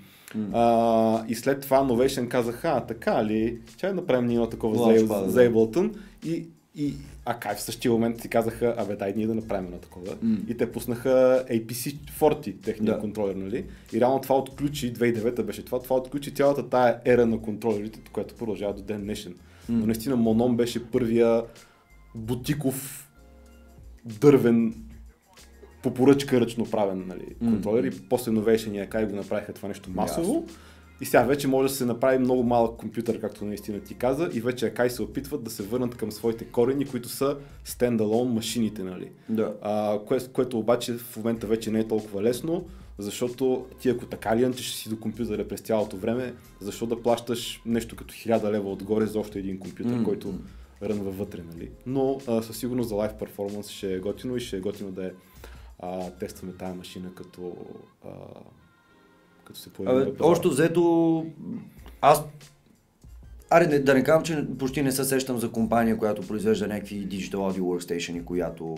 [0.54, 4.76] А, и след това Novation казаха, а така ли, чай да направим ние едно такова
[4.76, 5.40] за.
[5.50, 5.94] Ableton
[6.26, 6.94] и, и
[7.26, 10.16] а кай в същия момент си казаха, абе дай ние да направим едно такова.
[10.22, 10.38] М.
[10.48, 13.00] И те пуснаха APC-40, техния Да.
[13.00, 13.66] контролер, нали?
[13.94, 18.36] И реално това отключи, 2009 беше това, това отключи цялата тая ера на контролерите, която
[18.36, 19.36] продължава до ден днешен.
[19.70, 21.44] Но наистина Моном беше първия
[22.16, 23.10] бутиков
[24.06, 24.74] дървен
[25.84, 27.52] по поръчка ръчно правен нали, М.
[27.52, 30.46] контролер и после Novation и Akai го направиха това нещо масово.
[31.02, 34.42] И сега вече може да се направи много малък компютър, както наистина ти каза, и
[34.42, 39.12] вече Akai се опитват да се върнат към своите корени, които са стендалон машините, нали.
[39.30, 39.54] Да.
[39.62, 42.66] А, кое, което обаче в момента вече не е толкова лесно,
[42.98, 47.62] защото ти ако така ли ще си до компютъра през цялото време, защо да плащаш
[47.66, 50.34] нещо като 1000 лева отгоре за още един компютър, М, който
[50.84, 51.70] рънва вътре, нали?
[51.86, 55.06] Но а, със сигурност за лайв перформанс ще е готино и ще е готино да
[55.06, 55.12] е
[55.80, 57.56] а, тестваме тази машина като,
[58.06, 58.10] а,
[59.44, 61.26] като се появи Абе, общо взето,
[62.02, 62.24] аз
[63.50, 67.08] Аре, не, да не казвам, че почти не се сещам за компания, която произвежда някакви
[67.08, 68.78] Digital Audio Workstation, която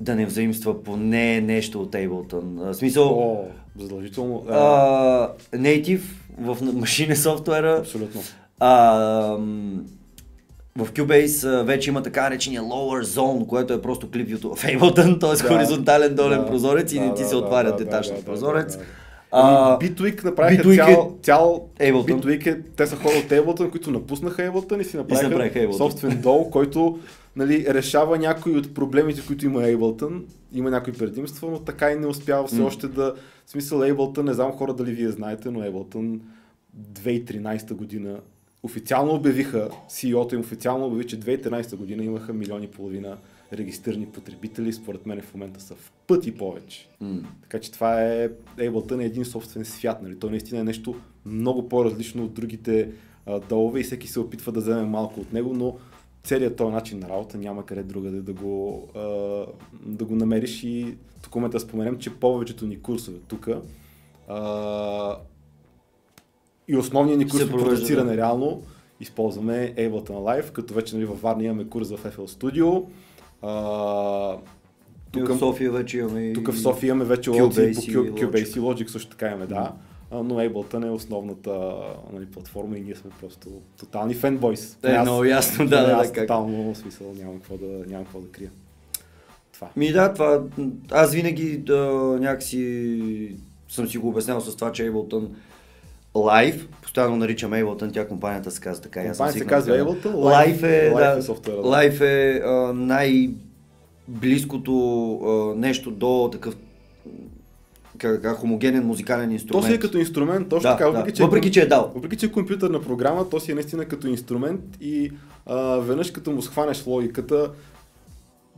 [0.00, 2.42] да не взаимства поне нещо от Ableton.
[2.72, 3.44] В смисъл, О,
[3.78, 4.44] задължително.
[4.50, 6.00] А, Native
[6.40, 8.20] в машини софтуера, абсолютно.
[8.60, 8.70] а,
[10.78, 15.42] в Cubase вече има така наречения Lower Zone, което е просто клип в Ableton, т.е.
[15.42, 18.14] Да, хоризонтален долен да, прозорец и да, не ти да, се да, отваря да, детачен
[18.14, 18.72] да, да, прозорец.
[18.72, 18.84] да, да.
[19.30, 22.22] А, Ами, Bitwig направиха Bitwig е- цял, цял Ableton.
[22.22, 25.76] Bitwig е, те са хора от Ableton, които напуснаха Ableton и си направиха, направиха Ableton.
[25.76, 26.98] собствен дол, който
[27.36, 30.22] нали, решава някои от проблемите, които има Ableton.
[30.52, 32.66] Има някои предимства, но така и не успява все М.
[32.66, 33.14] още да...
[33.46, 36.20] В смисъл Ableton, не знам хора дали вие знаете, но Ableton
[36.92, 38.20] 2013 година
[38.62, 43.16] официално обявиха, CEO-то им официално обяви, че 2013 година имаха милиони и половина
[43.52, 46.88] регистрирани потребители, според мен в момента са в пъти повече.
[47.00, 47.20] м.
[47.42, 48.28] Така че това е
[48.58, 50.18] Ableton е един собствен свят, нали?
[50.18, 50.94] То наистина е нещо
[51.26, 52.90] много по-различно от другите
[53.26, 55.76] а, долове и всеки се опитва да вземе малко от него, но
[56.26, 59.00] целият този начин на работа няма къде другаде да го, а,
[59.82, 63.48] да го намериш и тук момента да споменем, че повечето ни курсове тук
[66.68, 68.16] и основният ни курс по продуциране да.
[68.16, 68.62] реално
[69.00, 72.84] използваме Ableton Live, като вече нали, във Варна имаме курс в FL Studio.
[73.42, 74.36] А,
[75.12, 76.32] Тук в София вече имаме.
[76.32, 77.74] Тук в София имаме вече Logic.
[77.74, 79.72] Cubase и Logic също така имаме, да.
[80.12, 81.74] Но Ableton е основната
[82.12, 83.48] нали, платформа и ние сме просто
[83.78, 84.78] тотални фенбойс.
[84.82, 86.24] Е, много ясно, да, да, аз да, как.
[86.24, 88.50] тотално смисъл нямам какво да, нямам какво да крия.
[89.52, 89.68] Това.
[89.76, 90.42] Ми да, това,
[90.90, 91.76] аз винаги да,
[92.20, 93.36] някакси
[93.68, 95.28] съм си го обяснял с това, че Ableton
[96.14, 99.00] Live, постоянно наричам Ableton, тя компанията се казва така.
[99.00, 99.74] Компанията се казва.
[99.74, 101.62] Ableton, Live е, Live да, е софтуера, да.
[101.68, 104.74] Live е а, най-близкото
[105.14, 106.56] а, нещо до такъв
[107.98, 109.66] как, хомогенен музикален То инструмент.
[109.66, 110.98] си е като инструмент, точно Да, така, да.
[110.98, 111.92] въпреки, че, Въпреки, че е дал.
[111.94, 115.12] Въпреки, че е компютърна програма, то си е наистина като инструмент и
[115.46, 117.50] а, веднъж като му схванеш логиката,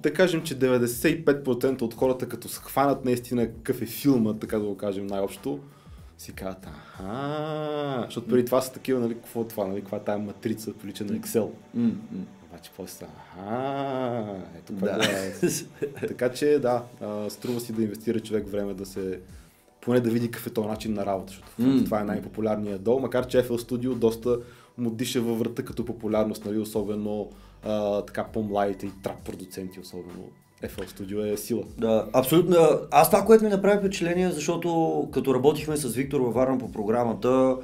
[0.03, 4.77] да кажем, че 95% от хората като схванат наистина какъв е филма, така да го
[4.77, 5.59] кажем най-общо,
[6.19, 10.05] си казват, аха, защото преди това са такива, нали, какво е това, нали, каква е
[10.05, 11.49] тая матрица, прилича на Excel.
[11.75, 11.91] М,
[12.59, 15.05] Обаче после са, аха, ето какво Да.
[15.05, 16.07] е.
[16.09, 19.21] Така че да, а, струва си да инвестира човек време да се
[19.81, 21.85] поне да види какъв е този начин на работа, защото М.
[21.85, 24.39] това е най-популярният дол, макар че FL Studio доста
[24.79, 27.29] му диша във врата като популярност, нали, особено
[27.65, 30.25] а, така по-младите и трап продуценти, особено
[30.63, 31.63] FL Studio е сила.
[31.79, 32.57] Да, абсолютно.
[32.91, 37.57] Аз това, което ми направи впечатление, защото като работихме с Виктор във Варна по програмата,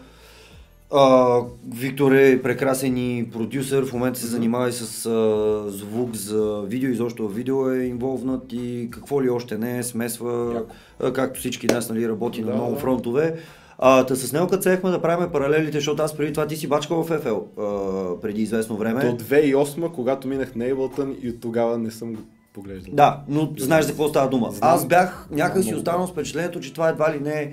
[0.93, 1.41] а,
[1.77, 6.91] Виктор е прекрасен и продюсер, в момента се занимава и с а, звук за видео,
[6.91, 10.63] изобщо в видео е инволвнат и какво ли още не, смесва,
[11.01, 12.81] а, както всички нас, нали, работи на Да, много да.
[12.81, 13.37] фронтове.
[13.79, 16.69] А, та с него като цехме да правим паралелите, защото аз преди това ти си
[16.69, 19.05] бачкал в FL а, преди известно време.
[19.11, 22.21] До 2008, когато минах на Ableton и от тогава не съм го
[22.53, 22.95] поглеждал.
[22.95, 24.51] Да, но знаеш за какво става дума.
[24.51, 24.75] Знам.
[24.75, 27.53] Аз бях някак си останал с впечатлението, че това едва ли не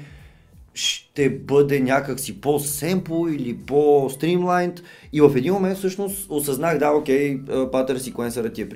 [0.74, 4.82] ще бъде някак си по-семпл или по-стримлайнд
[5.14, 7.40] и в един момент всъщност осъзнах, да, окей,
[7.72, 8.70] патър секвенсърът ти е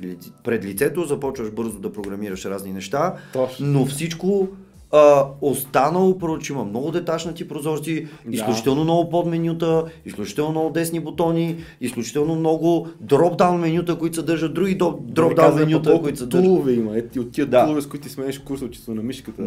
[0.44, 3.68] пред лицето, започваш бързо да програмираш разни неща, Точно.
[3.68, 4.48] но всичко
[4.96, 8.32] а, останало, проче има много детачнати прозорци, Да.
[8.32, 15.56] изключително много подменюта, изключително много десни бутони, изключително много дропдаун менюта, които съдържат други дропдаун
[15.56, 16.46] менюта, които съдържат.
[16.46, 16.98] тулове има.
[16.98, 17.64] Ето от тия Да.
[17.64, 19.44] тулове, с които ти сменеш курсовчето на мишката.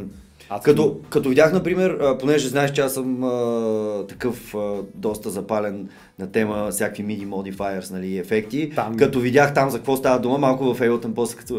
[0.50, 5.88] Аз Като, като видях, например, понеже знаеш, че аз съм а, такъв а, доста запален
[6.18, 10.38] на тема всякакви MIDI modifiers, нали, ефекти, Там- като видях там за какво става дума,
[10.38, 11.58] малко в Ableton после като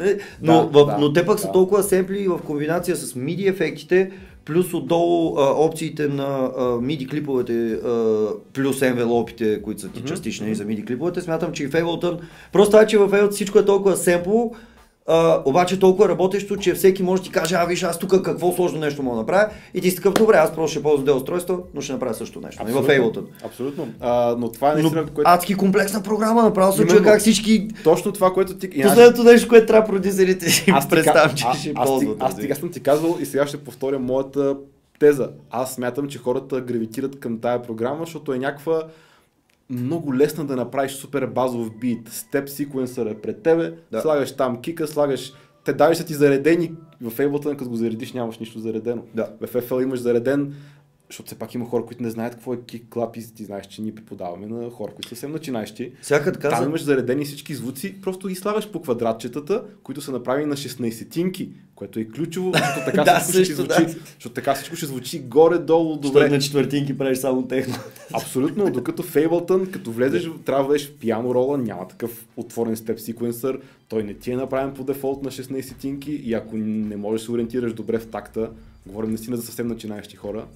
[0.00, 1.52] е, но, Да, в, да, но те пък са да.
[1.52, 4.10] толкова семпли в комбинация с MIDI ефектите,
[4.44, 10.08] плюс отдолу а, опциите на а, MIDI клиповете, а, плюс envelope които са ти Мгм,
[10.08, 12.18] частични за MIDI клиповете, смятам, че и в Ableton,
[12.52, 14.54] просто това, че в Ableton всичко е толкова семпло,
[15.08, 18.52] а, обаче толкова работещо, че всеки може да ти каже, а виж аз тук какво
[18.52, 21.16] сложно нещо мога да направя и ти си такъв, добре, аз просто ще ползвам дел
[21.16, 22.62] устройство, но ще направя също нещо.
[22.68, 23.24] И в Ableton.
[23.44, 23.88] Абсолютно.
[24.00, 25.30] А, но това е Но наистина, което...
[25.30, 27.68] адски комплексна програма, направо се чуя как всички...
[27.84, 28.66] Точно това, което ти...
[28.82, 32.22] аз- Последното нещо, което трябва продюсерите си аз представям, че ще аз, ти, ползват.
[32.22, 34.56] аз съм ти казвал и сега ще повторя моята
[34.98, 35.30] теза.
[35.50, 38.82] Аз смятам, че хората гравитират към тая програма, защото е някаква
[39.70, 42.08] много лесна да направиш супер базов бит.
[42.08, 44.00] Степ секвенсър е пред тебе, Да.
[44.00, 45.32] слагаш там кика, слагаш
[45.64, 49.02] те даже са ти заредени в Ableton, като го заредиш нямаш нищо заредено.
[49.14, 49.28] Да.
[49.40, 50.54] В FL имаш зареден,
[51.10, 53.66] защото все пак има хора, които не знаят какво е кик, клап и ти знаеш,
[53.66, 55.92] че ние преподаваме на хора, които са съвсем начинаещи.
[56.02, 60.46] Сега като Там имаш заредени всички звуци, просто ги слагаш по квадратчетата, които са направени
[60.46, 64.00] на 16-тинки, което е ключово, защото така Да, всичко ще също, звучи, да.
[64.14, 66.20] защото така всичко ще звучи горе-долу добре.
[66.20, 66.28] добре.
[66.28, 67.74] на четвъртинки правиш само техно.
[68.12, 73.00] Абсолютно, докато Ableton, като влезеш, трябва да влезеш в пиано рола, няма такъв отворен степ
[73.00, 77.24] секвенсър, той не ти е направен по дефолт на 16-тинки и ако не можеш да
[77.24, 78.50] се ориентираш добре в такта,
[78.86, 80.46] говорим наистина за съвсем начинаещи хора,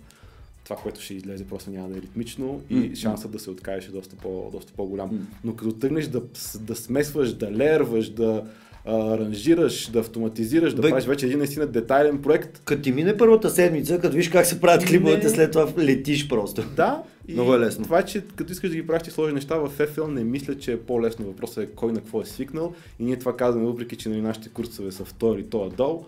[0.70, 2.96] това, което ще излезе, просто няма да е ритмично и М.
[2.96, 5.08] шансът да се откажеш е доста, по, доста по-голям.
[5.12, 5.18] М.
[5.44, 6.22] Но като тръгнеш да,
[6.60, 8.44] да смесваш, да лерваш, да
[8.86, 13.50] аранжираш, да автоматизираш, да Бе- правиш вече един наистина детайлен проект, Като ти мине първата
[13.50, 15.30] седмица, като виж как се правят клиповете, Не.
[15.30, 16.62] след това летиш просто.
[16.76, 17.84] Да, и Много е лесно.
[17.84, 20.72] това че като искаш да ги правиш ти сложни неща в FL, не мисля, че
[20.72, 21.26] е по-лесно.
[21.26, 22.74] Въпросът е кой на какво е свикнал.
[22.98, 26.04] И ние това казваме, въпреки че нали, нашите курсове са втори, то е долу.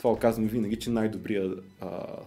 [0.00, 1.64] Това го казваме винаги, че най-добрият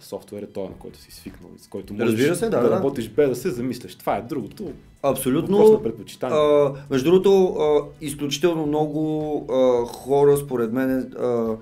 [0.00, 2.76] софтуер е този, на който си свикнал, с който можеш Разбира се, да, да, да.
[2.76, 3.94] работиш без да се замисляш.
[3.94, 4.72] Това е другото.
[5.02, 5.56] Абсолютно.
[5.56, 6.38] Въпрос на предпочитание.
[6.38, 11.56] А, между другото, а, изключително много а, хора, според мен, а,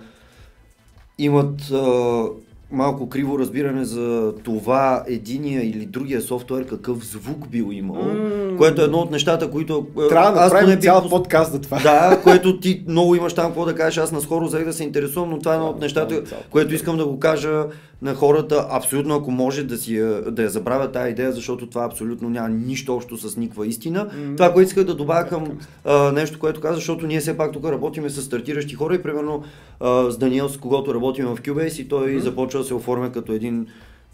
[1.19, 2.25] имат а,
[2.73, 8.57] малко криво разбиране за това единия или другия софтуер какъв звук бил имал, М.
[8.57, 11.61] което е едно от нещата, които а, Трябва да аз направим бих цял подкаст за
[11.61, 11.79] това.
[11.79, 13.99] Да, което ти много имаш там какво да кажеш.
[13.99, 17.07] Аз наскоро взех да се интересувам, но това е едно от нещата, което искам да
[17.07, 17.64] го кажа
[18.03, 19.96] на хората, абсолютно ако може да, си,
[20.30, 24.00] да я забравят тази идея, защото това абсолютно няма нищо общо с никаква истина.
[24.00, 24.36] М.
[24.36, 27.64] Това, което исках да добавя към а, нещо, което каза, защото ние все пак тук
[27.64, 29.42] работиме с стартиращи хора и примерно
[29.80, 33.32] а, с Даниел, с когото работим в Cubase и той започва да се оформя като
[33.32, 33.66] един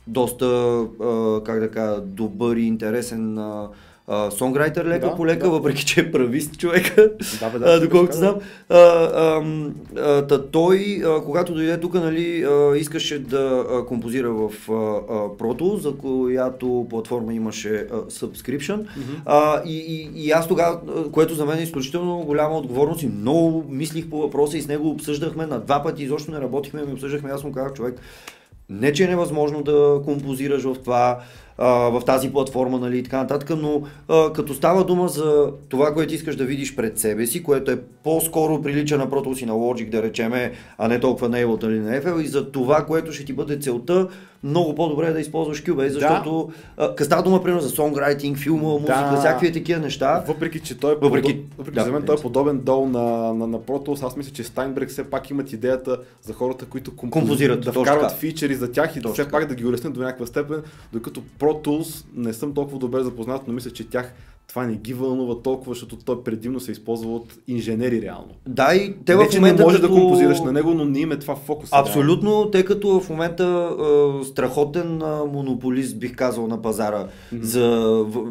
[0.07, 0.47] доста,
[1.01, 3.69] а, как да кажа, добър и интересен а,
[4.09, 5.51] а, сонграйтер лека Да, по лека, да.
[5.51, 8.35] въпреки че е правист човека, Да, бе, да, а, доколкото знам.
[8.69, 14.31] А, ам, а, та той, а, когато дойде тук, нали, а, искаше да а, композира
[14.31, 14.75] в а, а,
[15.29, 18.87] Proto, за която платформа имаше а, subscription.
[19.27, 20.81] А, и, и, и аз тогава,
[21.13, 24.91] което за мен е изключително голяма отговорност и много мислих по въпроса и с него
[24.91, 28.01] обсъждахме на два пъти, изобщо не работихме, ми обсъждахме, аз му казах човек,
[28.71, 31.19] не, че е невъзможно да композираш в това,
[31.59, 35.95] а, в тази платформа, нали, и така нататък, но а, като става дума за това,
[35.95, 39.47] което искаш да видиш пред себе си, което е по-скоро прилича на Pro Tools и
[39.47, 42.87] на Logic, да речеме, а не толкова на Ableton или на FL, и за това,
[42.87, 44.09] което ще ти бъде целта,
[44.43, 46.95] много по-добре е да използваш Cubase, защото да.
[46.99, 49.17] а, става дума, примерно, за сонграйтинг, филма, музика, Да.
[49.19, 50.25] всякакви такива неща.
[50.29, 51.55] Въпреки, че той е, Въпреки- подоб...
[51.59, 53.01] въпреки да, за мен той е подобен дол на,
[53.35, 56.91] на, на Pro Tools, аз мисля, че Steinberg все пак имат идеята за хората, които
[56.91, 60.01] компози- Композират, да вкарват фичери за тях и Точно все пак да ги улеснят до
[60.01, 64.15] някаква степен, докато Pro Tools не съм толкова добре запознат, но мисля, че тях
[64.49, 68.29] това не ги вълнува толкова, защото той предимно се използва от инженери реално.
[68.47, 69.89] Да, и те в момента не може като...
[69.89, 71.69] да композираш на него, но не им е това фокус.
[71.73, 77.07] Абсолютно, тъй като в момента а, страхотен монополист, бих казал, на пазара
[77.41, 77.67] за,
[78.07, 78.31] в,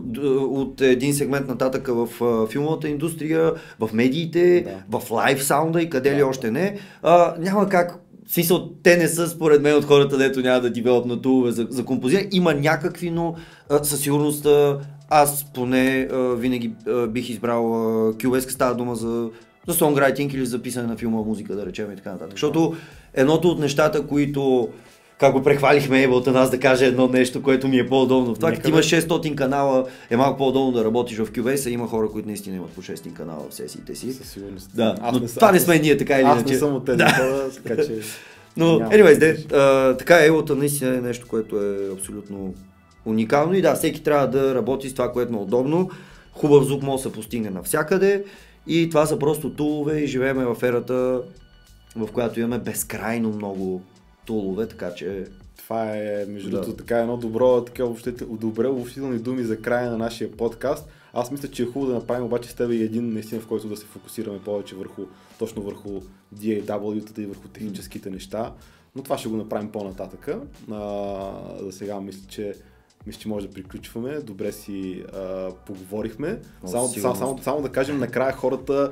[0.49, 2.07] от един сегмент нататък в
[2.47, 6.77] филмовата индустрия, в медиите, в лайв саунда и къде ли още не.
[7.03, 10.69] А, няма как в смисъл, те не са според мен от хората, дето няма да
[10.69, 12.29] девелопнат тулове за, за композиране.
[12.31, 13.35] Има някакви, но
[13.69, 18.95] а, със сигурност а, аз поне а, винаги а, бих избрал а, Cubase, става дума
[18.95, 19.29] за,
[19.67, 22.31] за сонграйтинг или за писане на филмова музика, да речем и така нататък.
[22.31, 22.75] Защото
[23.13, 24.69] едното от нещата, които
[25.19, 28.35] как го прехвалихме Ableton, аз да кажа едно нещо, което ми е по-удобно.
[28.35, 31.87] В това, като имаш 600 канала, е малко по-удобно да работиш в Cubase, а има
[31.87, 34.13] хора, които наистина имат по 600 канала в сесиите си.
[34.13, 34.69] Със сигурност.
[34.75, 36.53] Да, Аз но не това не аз сме ние, така или Аз иначе.
[36.53, 37.09] не съм от тези Да.
[37.13, 37.91] хора, така че...
[38.57, 42.53] Но, anyways, де, а, така Ableton наистина е нещо, което е абсолютно
[43.05, 45.89] уникално и да, всеки трябва да работи с това, което му е удобно.
[46.31, 48.23] Хубав звук може да се постигне навсякъде
[48.67, 51.21] и това са просто тулове и живееме в ерата,
[51.95, 53.81] в която имаме безкрайно много
[54.27, 55.25] тулове, така че
[55.57, 56.55] Това е, между Да.
[56.55, 60.87] другото, така едно добро, така обобщител- добре обобщителни думи за края на нашия подкаст.
[61.13, 63.67] Аз мисля, че е хубаво да направим обаче с теб и един наистина, в който
[63.67, 65.01] да се фокусираме повече върху,
[65.39, 65.89] точно върху
[66.35, 68.53] DAW-тата и върху техническите неща.
[68.95, 70.39] Но това ще го направим по-нататъка.
[70.71, 72.53] А, за сега мисля, че
[73.07, 74.19] мисля, че може да приключваме.
[74.19, 76.39] Добре си а, поговорихме.
[76.63, 78.91] О, Само, само, само, само да кажем накрая хората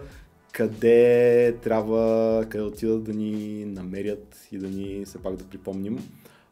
[0.56, 6.00] къде трябва, къде отидат да ни намерят и да ни все пак да припомним.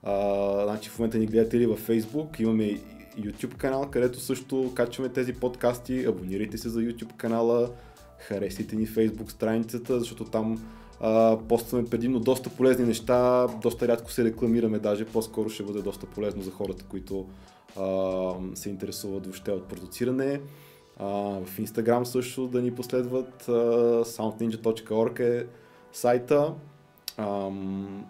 [0.03, 2.79] А, значи в момента ни гледате ли във Facebook, имаме
[3.19, 6.05] YouTube канал, където също качваме тези подкасти.
[6.05, 7.69] Абонирайте се за YouTube канала,
[8.17, 10.65] харесайте ни Facebook страницата, защото там
[10.99, 16.05] а, постваме предимно доста полезни неща, доста рядко се рекламираме даже, по-скоро ще бъде доста
[16.05, 17.27] полезно за хората, които
[17.79, 20.41] а, се интересуват въобще от продуциране.
[21.03, 21.05] А,
[21.45, 23.51] в Instagram също да ни последват, а,
[24.05, 25.45] soundninja.org е
[25.93, 26.53] сайта.
[27.17, 28.05] Ам,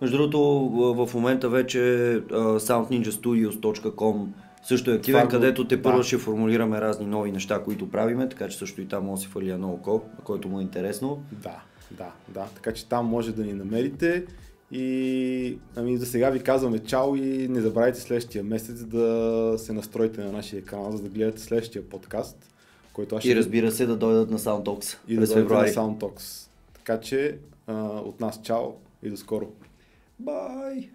[0.00, 0.40] Между другото,
[0.94, 1.78] в момента вече
[2.30, 4.26] soundninjastudios.com
[4.62, 5.82] също е активен, Това където те да.
[5.82, 9.26] първо ще формулираме разни нови неща, които правиме, така че също и там може да
[9.26, 11.22] си фали едно око, който му е интересно.
[11.32, 12.46] Да, да, да.
[12.54, 14.26] Така че там може да ни намерите.
[14.72, 20.24] И ами за сега ви казваме чао и не забравяйте следващия месец да се настроите
[20.24, 22.36] на нашия канал, за да гледате следващия подкаст,
[22.92, 25.68] който аз ще И разбира се да дойдат на SoundTalks и да дойдете на.
[25.68, 26.48] Soundtalks.
[26.74, 28.66] Така че а, от нас чао
[29.02, 29.48] и до скоро.
[30.18, 30.90] Бай!